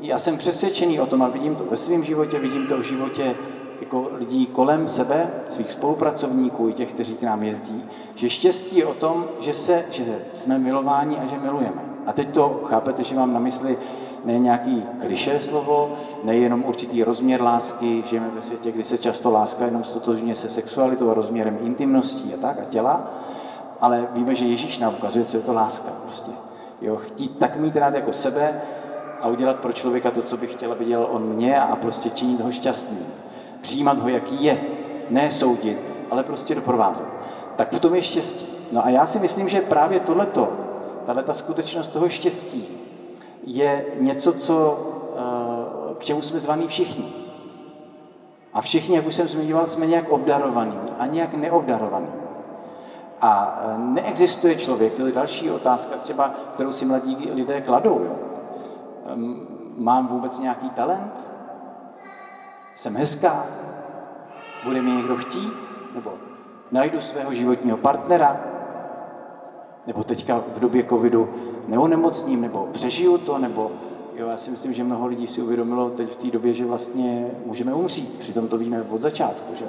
[0.00, 3.34] Já jsem přesvědčený o tom a vidím to ve svém životě, vidím to v životě
[3.80, 8.86] jako lidí kolem sebe, svých spolupracovníků i těch, kteří k nám jezdí, že štěstí je
[8.86, 11.82] o tom, že, se, že jsme milováni a že milujeme.
[12.06, 13.78] A teď to chápete, že mám na mysli
[14.24, 19.64] ne nějaký kliše slovo, nejenom určitý rozměr lásky, žijeme ve světě, kdy se často láska
[19.64, 23.10] jenom stotožňuje se sexualitou a rozměrem intimností a tak a těla,
[23.80, 26.30] ale víme, že Ježíš nám ukazuje, co je to láska prostě.
[26.80, 28.62] Jo, chtít tak mít rád jako sebe
[29.20, 32.40] a udělat pro člověka to, co by chtěl, aby dělal on mě a prostě činit
[32.40, 32.98] ho šťastný.
[33.60, 34.60] Přijímat ho, jaký je.
[35.10, 35.78] Ne soudit,
[36.10, 37.06] ale prostě doprovázet.
[37.56, 38.46] Tak v tom je štěstí.
[38.72, 40.52] No a já si myslím, že právě tohleto,
[41.06, 42.68] tahle ta skutečnost toho štěstí,
[43.46, 44.78] je něco, co,
[46.04, 47.12] čemu jsme zvaní všichni.
[48.52, 52.12] A všichni, jak už jsem zmiňoval, jsme nějak obdarovaní a nějak neobdarovaní.
[53.20, 58.00] A eh, neexistuje člověk, to je další otázka, třeba, kterou si mladí lidé kladou.
[58.04, 58.16] Jo.
[59.76, 61.30] Mám vůbec nějaký talent?
[62.74, 63.44] Jsem hezká?
[64.64, 65.58] Bude mě někdo chtít?
[65.94, 66.12] Nebo
[66.72, 68.40] najdu svého životního partnera?
[69.86, 71.34] Nebo teďka v době covidu
[71.68, 73.70] neonemocním, nebo přežiju to, nebo
[74.16, 77.30] jo, já si myslím, že mnoho lidí si uvědomilo teď v té době, že vlastně
[77.46, 78.18] můžeme umřít.
[78.18, 79.64] Přitom to víme od začátku, že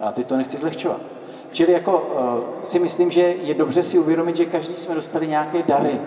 [0.00, 1.00] A teď to nechci zlehčovat.
[1.50, 5.62] Čili jako uh, si myslím, že je dobře si uvědomit, že každý jsme dostali nějaké
[5.62, 6.00] dary.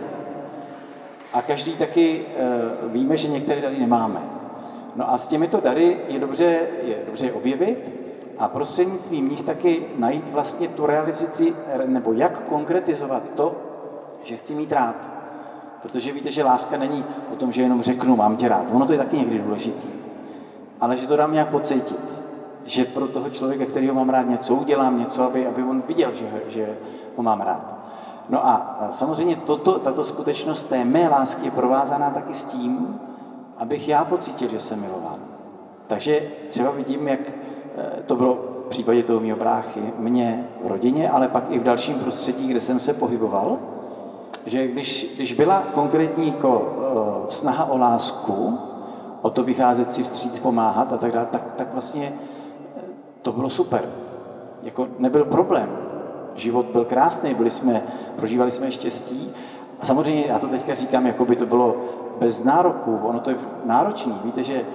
[1.33, 2.21] A každý taky
[2.85, 4.21] uh, víme, že některé dary nemáme.
[4.95, 7.91] No a s těmito dary je dobře je dobře je objevit
[8.37, 11.53] a prostřednictvím nich taky najít vlastně tu realizaci,
[11.85, 13.55] nebo jak konkretizovat to,
[14.23, 15.18] že chci mít rád.
[15.81, 18.65] Protože víte, že láska není o tom, že jenom řeknu, mám tě rád.
[18.71, 19.87] Ono to je taky někdy důležitý.
[20.81, 22.21] Ale že to dám nějak pocítit.
[22.65, 26.13] Že pro toho člověka, který ho mám rád, něco udělám, něco, aby, aby on viděl,
[26.13, 26.77] že, že
[27.15, 27.75] ho mám rád.
[28.29, 32.99] No a samozřejmě toto, tato skutečnost té mé lásky je provázaná taky s tím,
[33.57, 35.19] abych já pocítil, že jsem milován.
[35.87, 41.09] Takže třeba vidím, jak eh, to bylo v případě toho mého bráchy, mě v rodině,
[41.09, 43.57] ale pak i v dalším prostředí, kde jsem se pohyboval,
[44.49, 48.59] že když, když byla konkrétní jako, uh, snaha o lásku,
[49.21, 52.13] o to vycházet si vstříc, pomáhat a tak dále, tak, tak vlastně
[52.77, 52.81] eh,
[53.21, 53.85] to bylo super.
[54.63, 55.69] Jako nebyl problém.
[56.35, 57.83] Život byl krásný, byli jsme,
[58.15, 59.31] prožívali jsme štěstí.
[59.79, 61.75] A samozřejmě já to teďka říkám, jako by to bylo
[62.19, 62.99] bez nároků.
[63.03, 64.13] Ono to je náročný.
[64.23, 64.65] Víte, že eh,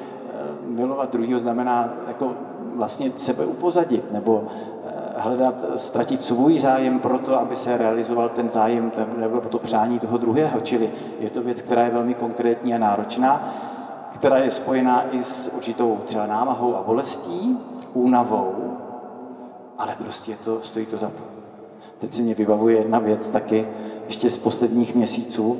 [0.69, 2.33] milovat druhého znamená jako
[2.75, 4.45] vlastně sebe upozadit, nebo
[5.17, 10.19] hledat, ztratit svůj zájem pro to, aby se realizoval ten zájem nebo to přání toho
[10.19, 10.61] druhého.
[10.61, 13.55] Čili je to věc, která je velmi konkrétní a náročná,
[14.15, 17.59] která je spojená i s určitou třeba námahou a bolestí,
[17.93, 18.77] únavou,
[19.79, 21.23] ale prostě to, stojí to za to.
[21.99, 23.67] Teď se mě vybavuje jedna věc taky,
[24.07, 25.57] ještě z posledních měsíců.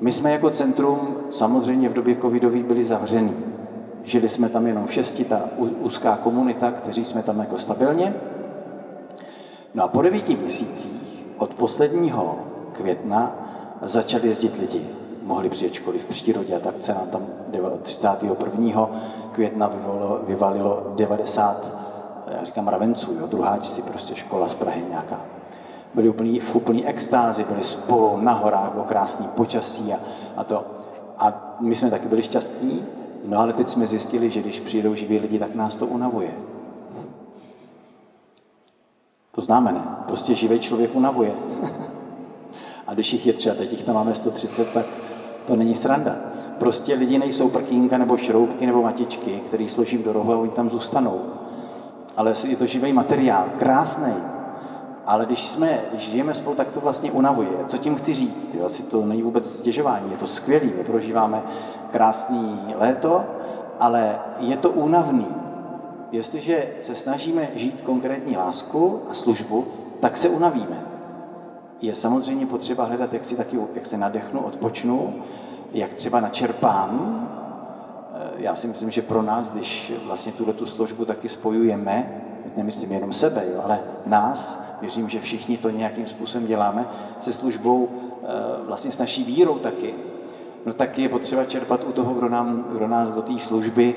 [0.00, 3.36] My jsme jako centrum samozřejmě v době covidové byli zavřený.
[4.04, 8.14] Žili jsme tam jenom v šesti, ta úzká komunita, kteří jsme tam jako stabilně.
[9.76, 12.38] No a po devíti měsících od posledního
[12.72, 13.32] května
[13.82, 14.86] začali jezdit lidi.
[15.22, 17.26] Mohli přijet školy v přírodě a tak se nám tam
[17.82, 18.90] 31.
[19.32, 21.66] května vyvolilo, vyvalilo 90,
[22.38, 25.20] já říkám ravenců, jo, druháčci, prostě škola z Prahy nějaká.
[25.94, 29.98] Byli úplný, v úplný extázi, byli spolu na horách, bylo krásný počasí a,
[30.36, 30.64] a to.
[31.18, 32.84] A my jsme taky byli šťastní,
[33.24, 36.30] no ale teď jsme zjistili, že když přijdou živí lidi, tak nás to unavuje.
[39.36, 39.80] To známe, ne?
[40.06, 41.32] Prostě živý člověk unavuje.
[42.86, 44.86] a když jich je třeba, teď jich tam máme 130, tak
[45.46, 46.16] to není sranda.
[46.58, 50.70] Prostě lidi nejsou prkínka nebo šroubky nebo matičky, který složím do rohu a oni tam
[50.70, 51.20] zůstanou.
[52.16, 54.14] Ale je to živý materiál, krásný.
[55.06, 57.48] Ale když jsme, když žijeme spolu, tak to vlastně unavuje.
[57.66, 58.48] Co tím chci říct?
[58.54, 58.66] Jo?
[58.66, 60.72] Asi to není vůbec stěžování, je to skvělý.
[60.78, 61.42] My prožíváme
[61.90, 63.24] krásný léto,
[63.80, 65.26] ale je to únavný.
[66.12, 69.64] Jestliže se snažíme žít konkrétní lásku a službu,
[70.00, 70.86] tak se unavíme.
[71.80, 75.14] Je samozřejmě potřeba hledat, jak si taky, jak se nadechnu, odpočnu,
[75.72, 77.22] jak třeba načerpám.
[78.14, 82.22] Eh, já si myslím, že pro nás, když vlastně tuhle tu službu taky spojujeme,
[82.56, 86.86] nemyslím jenom sebe, jo, ale nás, věřím, že všichni to nějakým způsobem děláme,
[87.20, 88.26] se službou eh,
[88.66, 89.94] vlastně s naší vírou taky,
[90.66, 93.94] no tak je potřeba čerpat u toho, kdo, nám, kdo nás do té služby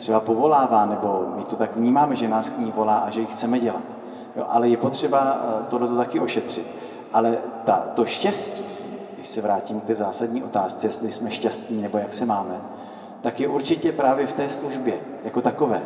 [0.00, 3.26] třeba povolává, nebo my to tak vnímáme, že nás k ní volá a že ji
[3.26, 3.82] chceme dělat.
[4.36, 6.66] Jo, ale je potřeba tohle taky ošetřit.
[7.12, 8.64] Ale ta, to štěstí,
[9.14, 12.60] když se vrátím k té zásadní otázce, jestli jsme šťastní nebo jak se máme,
[13.20, 15.82] tak je určitě právě v té službě jako takové.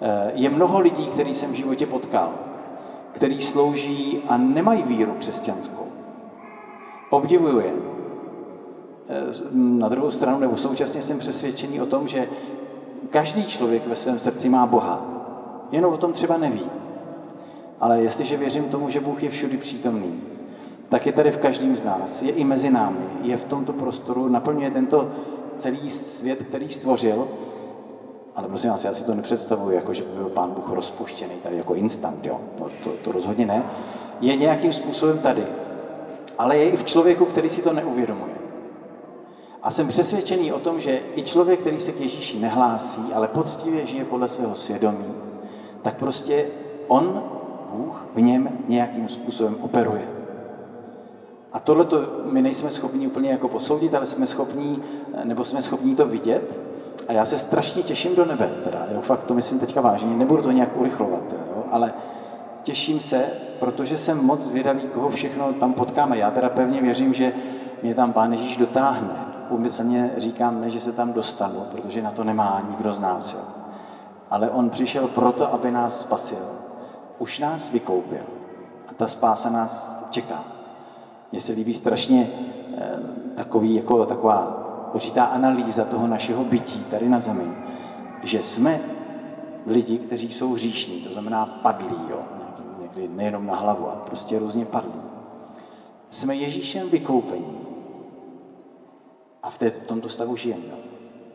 [0.00, 2.30] Eh, je mnoho lidí, který jsem v životě potkal,
[3.12, 5.86] který slouží a nemají víru křesťanskou.
[7.10, 7.72] Obdivuju je.
[9.08, 12.28] Eh, na druhou stranu, nebo současně jsem přesvědčený o tom, že
[13.10, 15.04] každý člověk ve svém srdci má Boha.
[15.72, 16.64] Jenom o tom třeba neví.
[17.80, 20.20] Ale jestliže věřím tomu, že Bůh je všudy přítomný,
[20.88, 24.28] tak je tady v každém z nás, je i mezi námi, je v tomto prostoru,
[24.28, 25.08] naplňuje tento
[25.56, 27.28] celý svět, který stvořil,
[28.36, 31.56] ale prosím vás, já si to nepředstavuji, jako že by byl pán Bůh rozpuštěný tady
[31.56, 32.40] jako instant, jo.
[32.58, 33.64] To, to, to rozhodně ne.
[34.20, 35.46] Je nějakým způsobem tady,
[36.38, 38.39] ale je i v člověku, který si to neuvědomuje.
[39.62, 43.86] A jsem přesvědčený o tom, že i člověk, který se k Ježíši nehlásí, ale poctivě
[43.86, 45.14] žije podle svého svědomí,
[45.82, 46.46] tak prostě
[46.88, 47.22] on,
[47.72, 50.08] Bůh, v něm nějakým způsobem operuje.
[51.52, 51.86] A tohle
[52.24, 54.82] my nejsme schopni úplně jako posoudit, ale jsme schopní,
[55.24, 56.58] nebo jsme schopni to vidět.
[57.08, 60.42] A já se strašně těším do nebe, teda, jo, fakt to myslím teďka vážně, nebudu
[60.42, 61.92] to nějak urychlovat, teda, jo, ale
[62.62, 63.24] těším se,
[63.60, 66.18] protože jsem moc zvědavý, koho všechno tam potkáme.
[66.18, 67.32] Já teda pevně věřím, že
[67.82, 69.29] mě tam Pán Ježíš dotáhne.
[69.50, 73.34] Úmyslně říkám ne, že se tam dostanu, protože na to nemá nikdo z nás.
[73.34, 73.40] Jo.
[74.30, 76.46] Ale on přišel proto, aby nás spasil.
[77.18, 78.22] Už nás vykoupil.
[78.88, 80.44] A ta spása nás čeká.
[81.32, 82.30] Mně se líbí strašně
[82.78, 82.98] eh,
[83.36, 87.52] takový, jako taková určitá analýza toho našeho bytí tady na zemi,
[88.22, 88.80] že jsme
[89.66, 92.20] lidi, kteří jsou hříšní, to znamená padlí, jo,
[92.80, 95.00] někdy nejenom na hlavu, ale prostě různě padlí.
[96.10, 97.59] Jsme Ježíšem vykoupení.
[99.42, 100.62] A v, té, v tomto stavu žijeme.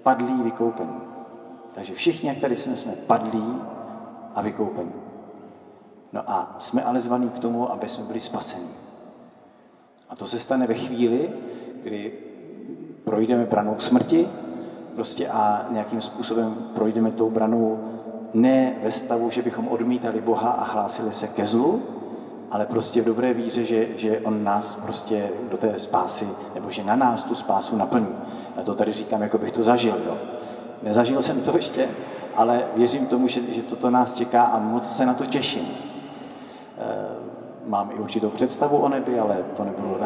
[0.04, 1.02] Padlí, vykoupení.
[1.74, 3.62] Takže všichni, jak tady jsme, jsme padlí
[4.36, 4.94] a vykoupení.
[6.14, 8.68] No a jsme ale zvaní k tomu, aby jsme byli spaseni.
[10.10, 11.30] A to se stane ve chvíli,
[11.84, 12.14] kdy
[13.04, 14.30] projdeme branou smrti
[14.96, 17.80] prostě a nějakým způsobem projdeme tou branou
[18.34, 21.82] ne ve stavu, že bychom odmítali Boha a hlásili se ke zlu,
[22.56, 26.84] ale prostě v dobré víře, že, že On nás prostě do té spásy, nebo že
[26.84, 28.16] na nás tu spásu naplní.
[28.58, 29.96] Já to tady říkám, jako bych to zažil.
[30.06, 30.18] Jo.
[30.84, 31.88] Nezažil jsem to ještě,
[32.36, 35.68] ale věřím tomu, že, že toto nás čeká a moc se na to těším.
[35.68, 35.72] E,
[37.66, 39.98] mám i určitou představu o nebi, ale to nebudu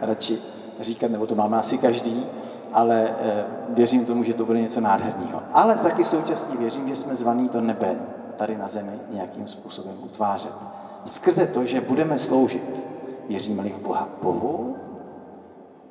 [0.00, 0.38] radši
[0.80, 2.26] říkat, nebo to máme asi každý,
[2.72, 5.42] ale e, věřím tomu, že to bude něco nádherného.
[5.52, 7.96] Ale taky současně věřím, že jsme zvaní to nebe
[8.36, 10.85] tady na zemi nějakým způsobem utvářet.
[11.06, 12.82] Skrze to, že budeme sloužit,
[13.28, 14.76] věříme-li v Boha Bohu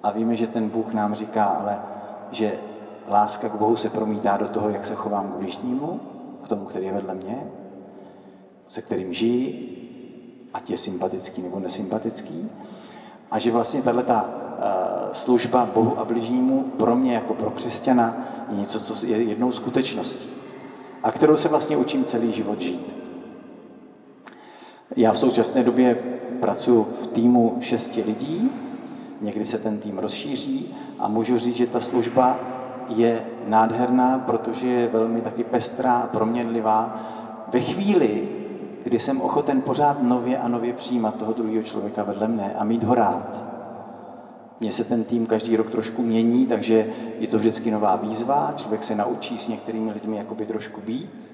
[0.03, 1.79] a víme, že ten Bůh nám říká, ale
[2.31, 2.53] že
[3.07, 5.99] láska k Bohu se promítá do toho, jak se chovám k bližnímu,
[6.43, 7.47] k tomu, který je vedle mě,
[8.67, 9.69] se kterým žijí,
[10.53, 12.49] ať je sympatický nebo nesympatický.
[13.31, 18.15] A že vlastně tahle ta eh, služba Bohu a bližnímu pro mě jako pro křesťana
[18.51, 20.29] je něco, co je jednou skutečností
[21.03, 23.04] a kterou se vlastně učím celý život žít.
[24.95, 25.95] Já v současné době
[26.39, 28.51] pracuji v týmu šesti lidí,
[29.21, 32.39] někdy se ten tým rozšíří a můžu říct, že ta služba
[32.89, 37.01] je nádherná, protože je velmi taky pestrá a proměnlivá.
[37.47, 38.29] Ve chvíli,
[38.83, 42.83] kdy jsem ochoten pořád nově a nově přijímat toho druhého člověka vedle mne a mít
[42.83, 43.45] ho rád.
[44.59, 46.87] Mně se ten tým každý rok trošku mění, takže
[47.19, 51.31] je to vždycky nová výzva, člověk se naučí s některými lidmi jakoby trošku být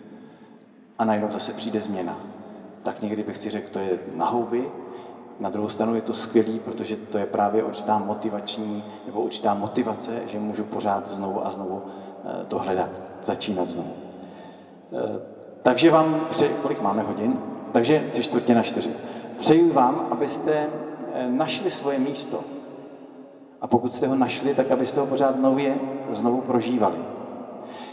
[1.00, 2.18] a najednou zase přijde změna.
[2.84, 4.72] Tak někdy bych si řekl, to je na houby,
[5.40, 10.12] na druhou stranu je to skvělý, protože to je právě určitá motivační nebo určitá motivace,
[10.28, 11.82] že můžu pořád znovu a znovu
[12.26, 12.90] eh, to hledat,
[13.24, 13.94] začínat znovu.
[14.94, 15.20] Eh,
[15.62, 17.40] takže vám přeji, kolik máme hodin?
[17.72, 18.90] Takže tři čtvrtě na čtyři.
[19.40, 20.54] Přeji vám, abyste
[21.14, 22.40] eh, našli svoje místo.
[23.62, 25.76] A pokud jste ho našli, tak abyste ho pořád nově
[26.12, 26.98] znovu prožívali.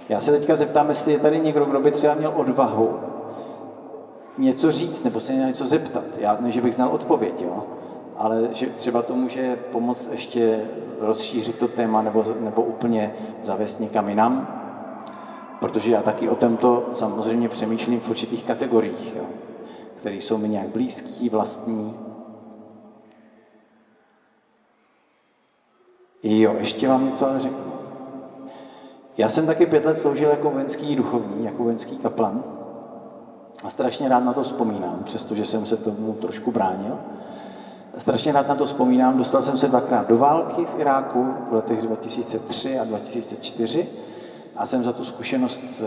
[0.09, 3.08] Já se teďka zeptám, jestli je tady někdo, kdo by třeba měl odvahu
[4.39, 6.05] něco říct nebo se něco zeptat.
[6.19, 7.67] Já ne, že bych znal odpověď, jo?
[8.17, 10.65] ale že třeba to může pomoct ještě
[11.01, 14.49] rozšířit to téma nebo, nebo úplně zavést někam jinam,
[15.61, 19.25] protože já taky o tomto samozřejmě přemýšlím v určitých kategoriích, jo?
[19.95, 21.95] které jsou mi nějak blízký, vlastní.
[26.23, 27.73] Jo, ještě vám něco ale řeknu.
[29.19, 32.58] Já jsem taky pět let sloužil jako vojenský duchovní, jako vojenský kaplan.
[33.65, 36.99] A strašně rád na to vzpomínám, přestože jsem se tomu trošku bránil.
[37.99, 39.19] Strašně rád na to vzpomínám.
[39.19, 43.89] Dostal jsem se dvakrát do války v Iráku v letech 2003 a 2004
[44.57, 45.87] a jsem za tu zkušenost eh,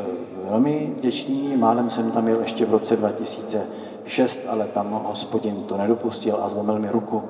[0.49, 1.57] velmi vděčný.
[1.57, 6.79] Málem jsem tam jel ještě v roce 2006, ale tam hospodin to nedopustil a zlomil
[6.79, 7.23] mi ruku.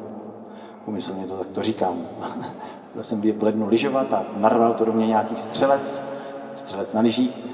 [0.86, 2.02] Umyslně to tak to říkám.
[2.94, 6.04] Byl jsem v lednu lyžovat a narval to do mě nějaký střelec,
[6.56, 7.46] střelec na lyžích.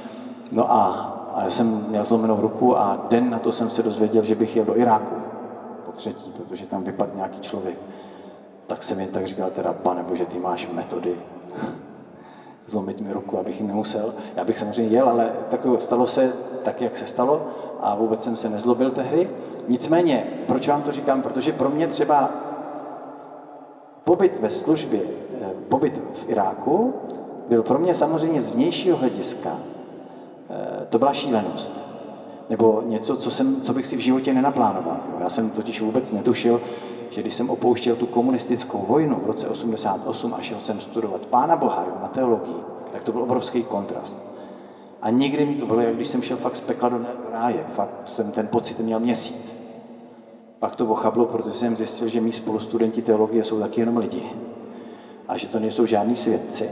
[0.51, 4.23] No a a já jsem měl zlomenou ruku a den na to jsem se dozvěděl,
[4.23, 5.15] že bych jel do Iráku
[5.85, 7.77] po třetí, protože tam vypadl nějaký člověk.
[8.67, 11.15] Tak jsem jen tak říkal, teda pane bože, ty máš metody
[12.67, 14.13] zlomit mi ruku, abych nemusel.
[14.35, 16.33] Já bych samozřejmě jel, ale tak stalo se
[16.63, 17.47] tak, jak se stalo
[17.81, 19.29] a vůbec jsem se nezlobil tehdy.
[19.67, 21.21] Nicméně, proč vám to říkám?
[21.21, 22.29] Protože pro mě třeba
[24.03, 25.01] pobyt ve službě,
[25.41, 26.93] eh, pobyt v Iráku
[27.49, 29.49] byl pro mě samozřejmě z vnějšího hlediska
[30.89, 31.85] to byla šílenost.
[32.49, 34.97] Nebo něco, co, jsem, co bych si v životě nenaplánoval.
[35.19, 36.61] Já jsem totiž vůbec netušil,
[37.09, 41.55] že když jsem opouštěl tu komunistickou vojnu v roce 88 a šel jsem studovat Pána
[41.55, 42.55] Boha jo, na teologii,
[42.91, 44.21] tak to byl obrovský kontrast.
[45.01, 47.65] A nikdy mi to bylo, jak když jsem šel fakt z pekla do ráje.
[47.75, 49.67] Fakt jsem ten pocit měl měsíc.
[50.59, 54.23] Pak to ochablo, protože jsem zjistil, že mý spolustudenti teologie jsou taky jenom lidi.
[55.27, 56.69] A že to nejsou žádní svědci.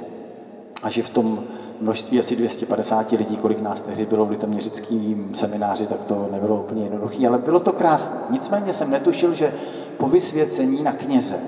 [0.83, 1.43] A že v tom
[1.81, 6.83] množství asi 250 lidí, kolik nás tehdy bylo v litoměřickém semináři, tak to nebylo úplně
[6.83, 8.19] jednoduché, ale bylo to krásné.
[8.29, 9.53] Nicméně jsem netušil, že
[9.97, 11.39] po vysvěcení na kněze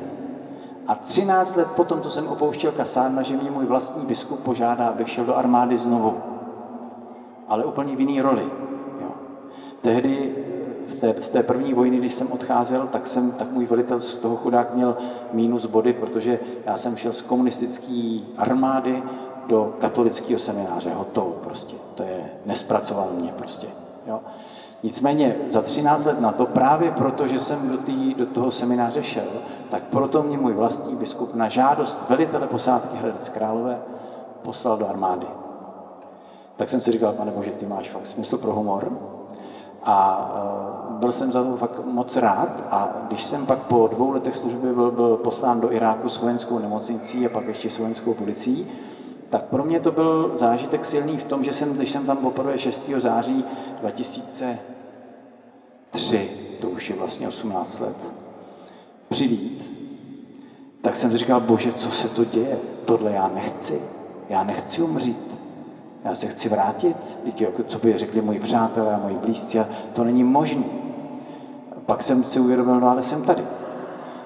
[0.87, 5.09] a 13 let potom, to jsem opouštěl kasárna, že mě můj vlastní biskup požádá, abych
[5.09, 6.17] šel do armády znovu.
[7.47, 8.43] Ale úplně v jiný roli.
[9.01, 9.09] Jo.
[9.81, 10.35] Tehdy
[10.87, 14.15] z té, z té první vojny, když jsem odcházel, tak, jsem, tak můj velitel z
[14.15, 14.97] toho chudák měl
[15.33, 19.03] mínus body, protože já jsem šel z komunistické armády
[19.47, 21.75] do katolického semináře, hotovo prostě.
[21.95, 23.67] To je nespracovatelně prostě.
[24.07, 24.19] Jo.
[24.83, 29.03] Nicméně za 13 let na to, právě proto, že jsem do, tý, do toho semináře
[29.03, 29.27] šel,
[29.69, 33.77] tak proto mě můj vlastní biskup na žádost velitele posádky Hradec Králové
[34.41, 35.27] poslal do armády.
[36.55, 38.91] Tak jsem si říkal, pane Bože, ty máš fakt smysl pro humor.
[39.83, 40.29] A
[40.89, 42.49] uh, byl jsem za to fakt moc rád.
[42.69, 46.59] A když jsem pak po dvou letech služby byl, byl poslán do Iráku s vojenskou
[46.59, 48.71] nemocnicí a pak ještě s vojenskou policií,
[49.29, 52.57] tak pro mě to byl zážitek silný v tom, že jsem, když jsem tam poprvé
[52.57, 52.89] 6.
[52.97, 53.45] září
[53.81, 56.29] 2003,
[56.61, 57.97] to už je vlastně 18 let,
[59.09, 59.71] přivít,
[60.81, 62.59] tak jsem si říkal, bože, co se to děje?
[62.85, 63.81] Tohle já nechci.
[64.29, 65.39] Já nechci umřít.
[66.03, 67.19] Já se chci vrátit.
[67.25, 69.59] Díky, co by řekli moji přátelé a moji blízcí,
[69.93, 70.63] to není možné.
[71.85, 73.43] Pak jsem si uvědomil, no ale jsem tady.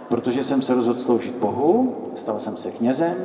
[0.08, 3.16] Protože jsem se rozhodl sloužit Bohu, stal jsem se knězem,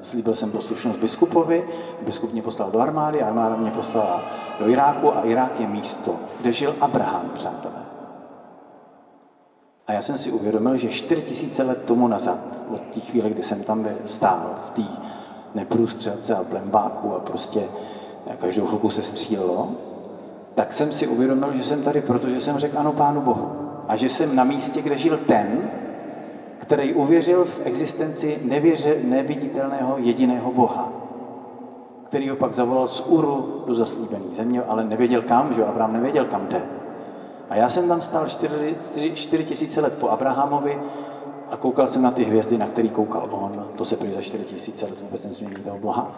[0.00, 1.68] slíbil jsem poslušnost biskupovi,
[2.02, 4.22] biskup mě poslal do armády, armáda mě poslala
[4.58, 7.82] do Iráku a Irák je místo, kde žil Abraham, přátelé.
[9.86, 12.38] A já jsem si uvědomil, že 4000 let tomu nazad,
[12.74, 14.82] od té chvíle, kdy jsem tam stál, v té
[15.54, 17.62] neprůstřelce a plembáku a prostě
[18.40, 19.68] každou chvilku se střílelo,
[20.54, 23.52] tak jsem si uvědomil, že jsem tady, protože jsem řekl ano Pánu Bohu.
[23.88, 25.70] A že jsem na místě, kde žil ten,
[26.70, 30.92] který uvěřil v existenci nevěře, neviditelného jediného Boha,
[32.04, 36.24] který ho pak zavolal z Uru do zaslíbené země, ale nevěděl kam, že Abraham nevěděl
[36.24, 36.62] kam jde.
[37.48, 38.76] A já jsem tam stál 4,
[39.14, 40.82] 4 tisíce let po Abrahamovi
[41.50, 43.66] a koukal jsem na ty hvězdy, na který koukal on.
[43.76, 46.10] To se prý za 4 tisíce let vůbec nezmění toho Boha.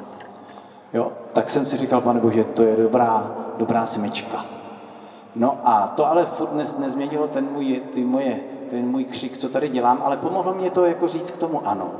[0.95, 4.45] Jo, tak jsem si říkal, pane Bože, to je dobrá, dobrá smyčka.
[5.35, 9.49] No a to ale furt nez, nezměnilo ten můj, ty moje, ten můj křik, co
[9.49, 11.91] tady dělám, ale pomohlo mě to jako říct k tomu ano.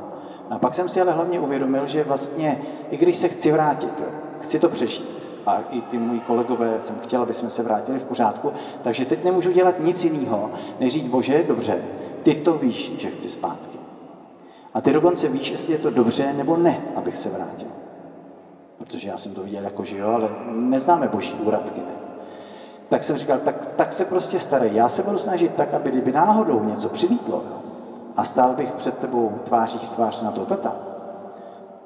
[0.49, 2.61] A pak jsem si ale hlavně uvědomil, že vlastně,
[2.91, 4.03] i když se chci vrátit,
[4.41, 5.09] chci to přežít,
[5.45, 8.51] a i ty můj kolegové jsem chtěl, aby jsme se vrátili v pořádku,
[8.83, 11.77] takže teď nemůžu dělat nic jiného, než říct, bože, dobře,
[12.23, 13.77] ty to víš, že chci zpátky.
[14.73, 17.67] A ty dokonce víš, jestli je to dobře nebo ne, abych se vrátil.
[18.77, 22.02] Protože já jsem to viděl jako, že jo, ale neznáme boží úradky, ne?
[22.93, 24.71] Tak jsem říkal, tak, tak se prostě starej.
[24.73, 27.43] Já se budu snažit tak, aby kdyby náhodou něco přivítlo
[28.15, 30.75] a stál bych před tebou tváří v tvář na to tata,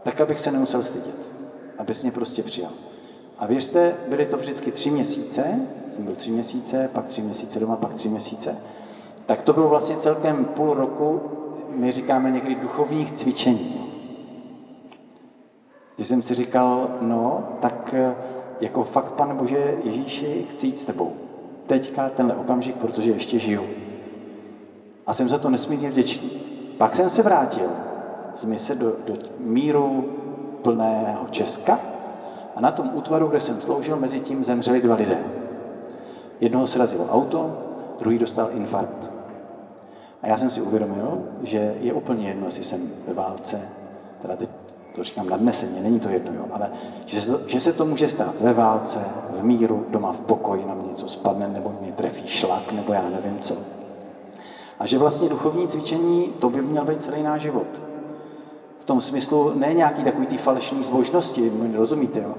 [0.03, 1.15] tak abych se nemusel stydět.
[1.77, 2.71] Abys mě prostě přijal.
[3.37, 5.59] A věřte, byly to vždycky tři měsíce,
[5.91, 8.57] jsem byl tři měsíce, pak tři měsíce doma, pak tři měsíce.
[9.25, 11.21] Tak to bylo vlastně celkem půl roku,
[11.69, 13.91] my říkáme někdy duchovních cvičení.
[15.97, 17.95] Že jsem si říkal, no, tak
[18.61, 21.13] jako fakt, pane Bože, Ježíši, chci jít s tebou.
[21.67, 23.65] Teďka tenhle okamžik, protože ještě žiju.
[25.07, 26.31] A jsem za to nesmírně vděčný.
[26.77, 27.69] Pak jsem se vrátil
[28.35, 30.05] z mise do, do míru
[30.61, 31.79] plného Česka,
[32.57, 35.17] a na tom útvaru, kde jsem sloužil, mezi tím zemřeli dva lidé.
[36.39, 37.57] Jednoho srazilo auto,
[37.99, 39.11] druhý dostal infarkt.
[40.21, 43.61] A já jsem si uvědomil, že je úplně jedno, jestli jsem ve válce,
[44.21, 44.49] teda teď
[44.97, 46.71] to říkám nadneseně, není to jedno, jo, ale
[47.05, 48.99] že se, to, že se to může stát ve válce,
[49.39, 53.09] v míru, doma v pokoji, na mě něco spadne, nebo mě trefí šlak, nebo já
[53.09, 53.55] nevím co.
[54.79, 57.67] A že vlastně duchovní cvičení, to by měl být celý náš život
[58.87, 62.35] tom smyslu ne nějaký takový ty falešný zbožnosti, rozumíte, jo?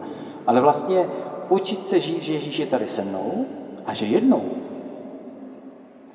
[0.47, 1.05] ale vlastně
[1.49, 3.47] učit se žít, že Ježíš je tady se mnou
[3.87, 4.51] a že jednou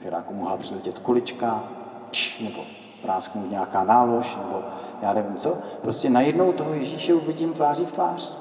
[0.02, 1.64] Firáku mohla přiletět kulička,
[2.12, 2.62] č, nebo
[3.02, 4.62] prásknout nějaká nálož, nebo
[5.04, 5.58] já nevím co.
[5.82, 8.38] Prostě najednou toho Ježíše uvidím tváří v tvář.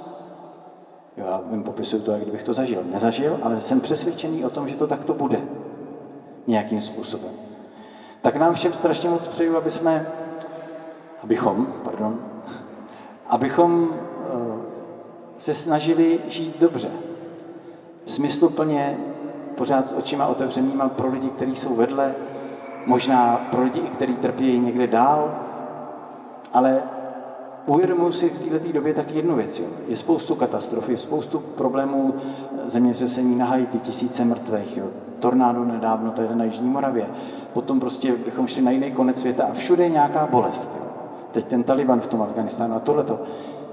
[1.16, 2.82] Jo, já vím, popisuju to, jak kdybych to zažil.
[2.84, 5.40] Nezažil, ale jsem přesvědčený o tom, že to takto bude.
[6.46, 7.30] Nějakým způsobem.
[8.22, 10.06] Tak nám všem strašně moc přeju, aby jsme
[11.22, 12.18] abychom, pardon,
[13.26, 14.62] abychom eh,
[15.38, 16.88] se snažili žít dobře.
[18.04, 18.98] Smysluplně,
[19.56, 22.14] pořád s očima otevřenýma pro lidi, kteří jsou vedle,
[22.86, 25.34] možná pro lidi, kteří trpí někde dál,
[26.52, 26.82] ale
[27.66, 29.58] uvědomuji si v této době tak jednu věc.
[29.58, 29.66] Jo.
[29.88, 32.14] Je spoustu katastrof, je spoustu problémů
[32.66, 34.86] zemětřesení na Haiti, tisíce mrtvých, jo.
[35.20, 37.06] tornádo nedávno tady na Jižní Moravě.
[37.52, 40.70] Potom prostě bychom šli na jiný konec světa a všude je nějaká bolest.
[40.80, 40.92] Jo
[41.32, 43.20] teď ten Taliban v tom Afganistánu a tohleto.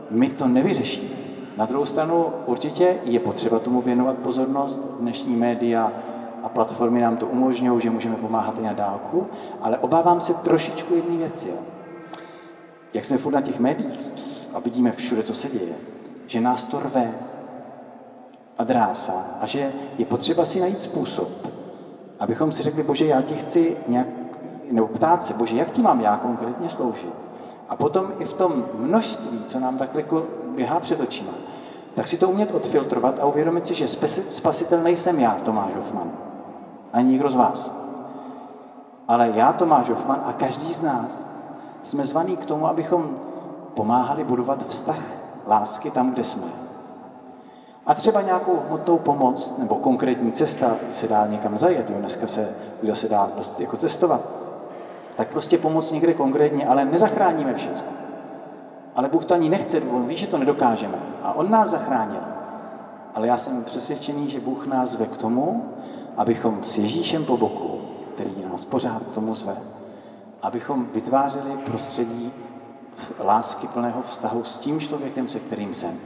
[0.09, 1.09] My to nevyřešíme.
[1.57, 4.97] Na druhou stranu určitě je potřeba tomu věnovat pozornost.
[4.99, 5.91] Dnešní média
[6.43, 9.27] a platformy nám to umožňují, že můžeme pomáhat i na dálku,
[9.61, 11.49] ale obávám se trošičku jedné věci.
[11.49, 11.55] Jo.
[12.93, 13.99] Jak jsme furt na těch médiích
[14.53, 15.75] a vidíme všude, co se děje,
[16.27, 17.13] že nás to rve
[18.57, 21.29] a drásá a že je potřeba si najít způsob,
[22.19, 24.07] abychom si řekli, bože, já ti chci nějak,
[24.71, 27.13] nebo ptát se, bože, jak ti mám já konkrétně sloužit?
[27.69, 30.25] A potom i v tom množství, co nám takhle jako
[30.55, 31.31] běhá před očima,
[31.95, 33.87] tak si to umět odfiltrovat a uvědomit si, že
[34.29, 36.11] spasitel nejsem já, Tomáš Hoffman,
[36.93, 37.79] ani nikdo z vás.
[39.07, 41.38] Ale já, Tomáš Hoffman a každý z nás
[41.89, 43.17] jsme zvaní k tomu, abychom
[43.73, 44.99] pomáhali budovat vztah
[45.47, 46.47] lásky tam, kde jsme.
[47.85, 52.49] A třeba nějakou hmotnou pomoc nebo konkrétní cesta, se dá někam zajet, jo, dneska se
[52.81, 54.21] už zase dá dost jako cestovat,
[55.15, 57.81] tak prostě pomoct někde konkrétně, ale nezachráníme všechno.
[58.95, 60.97] Ale Bůh to ani nechce, on ví, že to nedokážeme.
[61.21, 62.21] A On nás zachránil.
[63.15, 65.65] Ale já jsem přesvědčený, že Bůh nás zve k tomu,
[66.17, 67.81] abychom s Ježíšem po boku,
[68.13, 69.55] který nás pořád k tomu zve,
[70.41, 72.31] abychom vytvářeli prostředí
[73.19, 75.99] lásky plného vztahu s tím člověkem, se kterým jsem.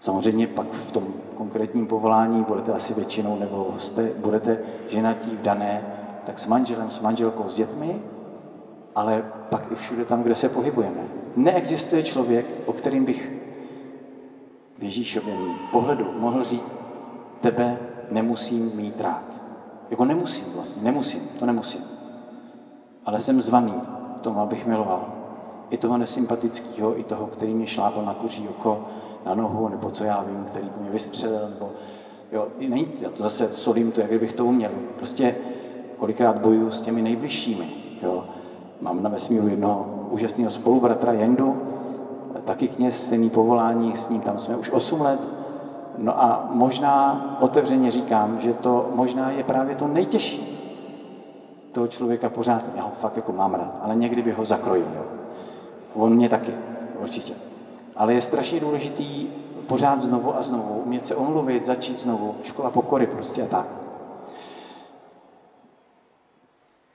[0.00, 5.82] Samozřejmě pak v tom konkrétním povolání budete asi většinou, nebo jste, budete ženatí v dané
[6.24, 8.02] tak s manželem, s manželkou, s dětmi,
[8.94, 11.00] ale pak i všude tam, kde se pohybujeme.
[11.36, 13.32] Neexistuje člověk, o kterým bych
[14.78, 16.76] v Ježíšovém pohledu mohl říct,
[17.40, 17.78] tebe
[18.10, 19.24] nemusím mít rád.
[19.90, 21.85] Jako nemusím vlastně, nemusím, to nemusím.
[23.06, 23.74] Ale jsem zvaný
[24.16, 25.04] k tomu, abych miloval.
[25.70, 28.84] I toho nesympatického, i toho, který mě šlápal na kuří oko,
[29.26, 31.70] na nohu, nebo co já vím, který mě vystřelil, nebo
[32.32, 34.70] jo, není, já to zase solím to, jak kdybych to uměl.
[34.96, 35.34] Prostě
[35.98, 37.68] kolikrát bojuju s těmi nejbližšími.
[38.02, 38.24] Jo.
[38.80, 41.62] Mám na vesmíru jednoho úžasného spolubratra Jendu,
[42.44, 45.20] taky kněz, stejný povolání, s ním tam jsme už 8 let,
[45.98, 50.55] No a možná otevřeně říkám, že to možná je právě to nejtěžší.
[51.76, 54.86] Toho člověka pořád, já ho fakt jako mám rád, ale někdy by ho zakrojil.
[54.96, 55.04] Jo.
[55.94, 56.54] On mě taky,
[56.98, 57.34] určitě.
[57.96, 59.28] Ale je strašně důležitý
[59.66, 63.66] pořád znovu a znovu umět se omluvit, začít znovu, škola pokory prostě a tak.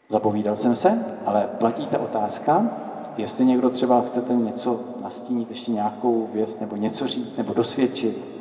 [0.09, 2.65] Zapovídal jsem se, ale platí ta otázka,
[3.17, 8.31] jestli někdo třeba chcete něco nastínit, ještě nějakou věc, nebo něco říct, nebo dosvědčit,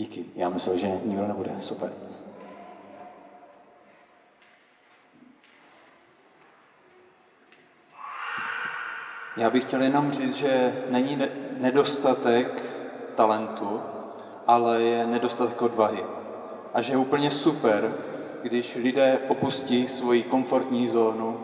[0.00, 0.24] Díky.
[0.34, 1.50] Já myslel, že nikdo nebude.
[1.60, 1.92] Super.
[9.36, 11.18] Já bych chtěl jenom říct, že není
[11.58, 12.62] nedostatek
[13.14, 13.80] talentu,
[14.46, 16.04] ale je nedostatek odvahy.
[16.74, 17.94] A že je úplně super,
[18.42, 21.40] když lidé opustí svoji komfortní zónu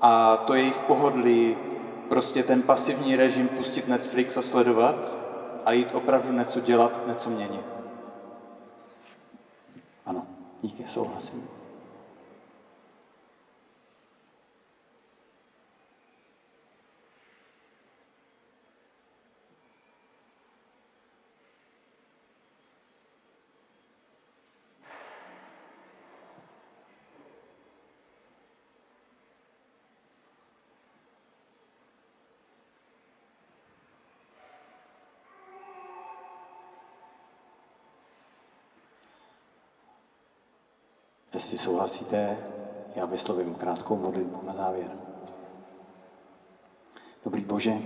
[0.00, 1.56] a to jejich pohodlí,
[2.08, 4.96] prostě ten pasivní režim pustit Netflix a sledovat
[5.64, 7.81] a jít opravdu něco dělat, něco měnit.
[10.62, 11.61] Ano, díky, souhlasím.
[41.34, 42.38] Jestli souhlasíte,
[42.96, 44.90] já vyslovím krátkou modlitbu na závěr.
[47.24, 47.78] Dobrý Bože,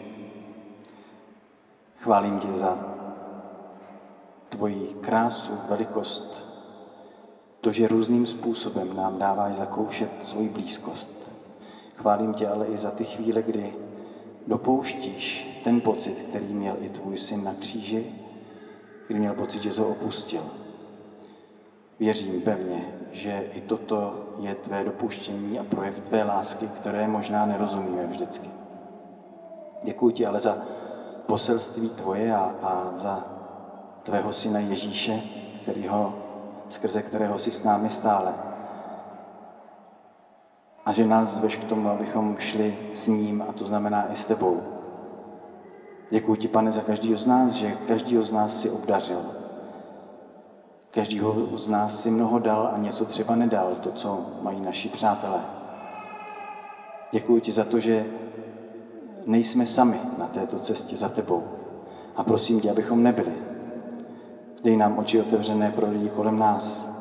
[1.99, 2.94] chválím tě za
[4.49, 6.44] tvoji krásu, velikost,
[7.61, 11.32] to, že různým způsobem nám dáváš zakoušet svoji blízkost.
[11.97, 13.74] Chválím tě ale i za ty chvíle, kdy
[14.47, 18.14] dopouštíš ten pocit, který měl i tvůj syn na kříži,
[19.09, 20.42] kdy měl pocit, že ho opustil.
[22.01, 28.07] Věřím pevně, že i toto je tvé dopuštění a projev tvé lásky, které možná nerozumíme
[28.07, 28.49] vždycky.
[29.82, 30.57] Děkuji ti ale za
[31.26, 33.26] poselství tvoje a, a za
[34.03, 35.20] tvého syna Ježíše,
[35.62, 36.14] kterýho,
[36.68, 38.34] skrze kterého jsi s námi stále.
[40.84, 44.26] A že nás zveš k tomu, abychom šli s ním, a to znamená i s
[44.26, 44.62] tebou.
[46.11, 49.45] Děkuji ti, pane, za každýho z nás, že každýho z nás si obdařil
[50.97, 55.40] Každýho z nás si mnoho dal a něco třeba nedal, to, co mají naši přátelé.
[57.11, 58.07] Děkuji ti za to, že
[59.26, 61.42] nejsme sami na této cestě za tebou.
[62.16, 63.32] A prosím tě, abychom nebyli.
[64.64, 66.97] Dej nám oči otevřené pro lidi kolem nás.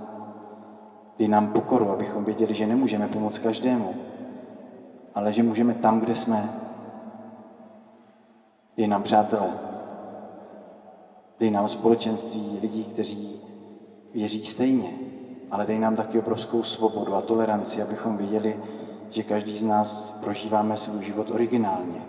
[1.18, 3.94] Dej nám pokoru, abychom věděli, že nemůžeme pomoct každému,
[5.14, 6.50] ale že můžeme tam, kde jsme.
[8.78, 9.50] Dej nám přátelé.
[11.40, 13.45] Dej nám společenství lidí, kteří
[14.16, 14.90] věří stejně,
[15.52, 18.64] ale dej nám taky obrovskou svobodu a toleranci, abychom viděli,
[19.10, 22.02] že každý z nás prožíváme svůj život originálně.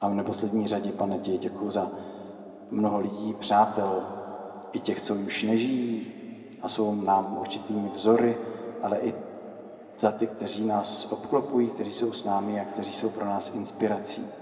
[0.00, 1.90] A v neposlední řadě, pane, tě děkuji za
[2.70, 4.02] mnoho lidí, přátel,
[4.72, 6.06] i těch, co už nežijí
[6.62, 8.38] a jsou nám určitými vzory,
[8.82, 9.14] ale i
[9.98, 14.41] za ty, kteří nás obklopují, kteří jsou s námi a kteří jsou pro nás inspirací.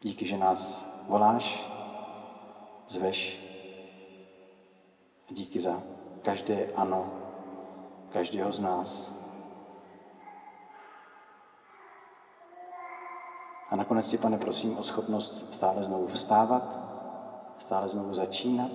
[0.00, 1.66] Díky, že nás voláš,
[2.88, 3.46] zveš.
[5.30, 5.82] A díky za
[6.22, 7.12] každé ano,
[8.12, 9.16] každého z nás.
[13.70, 16.62] A nakonec tě, pane, prosím o schopnost stále znovu vstávat,
[17.58, 18.72] stále znovu začínat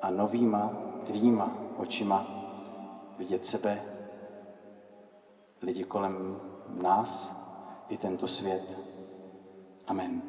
[0.00, 0.76] a novýma
[1.06, 2.26] tvýma očima
[3.18, 3.82] vidět sebe,
[5.62, 7.36] lidi kolem nás
[7.88, 8.91] i tento svět.
[9.86, 10.22] Amen.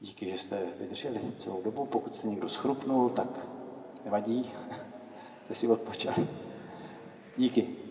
[0.00, 1.86] Díky, že jste vydrželi celou dobu.
[1.86, 3.46] Pokud jste někdo schrupnul, tak
[4.04, 4.50] nevadí,
[5.42, 6.28] jste si odpočali.
[7.36, 7.83] Díky.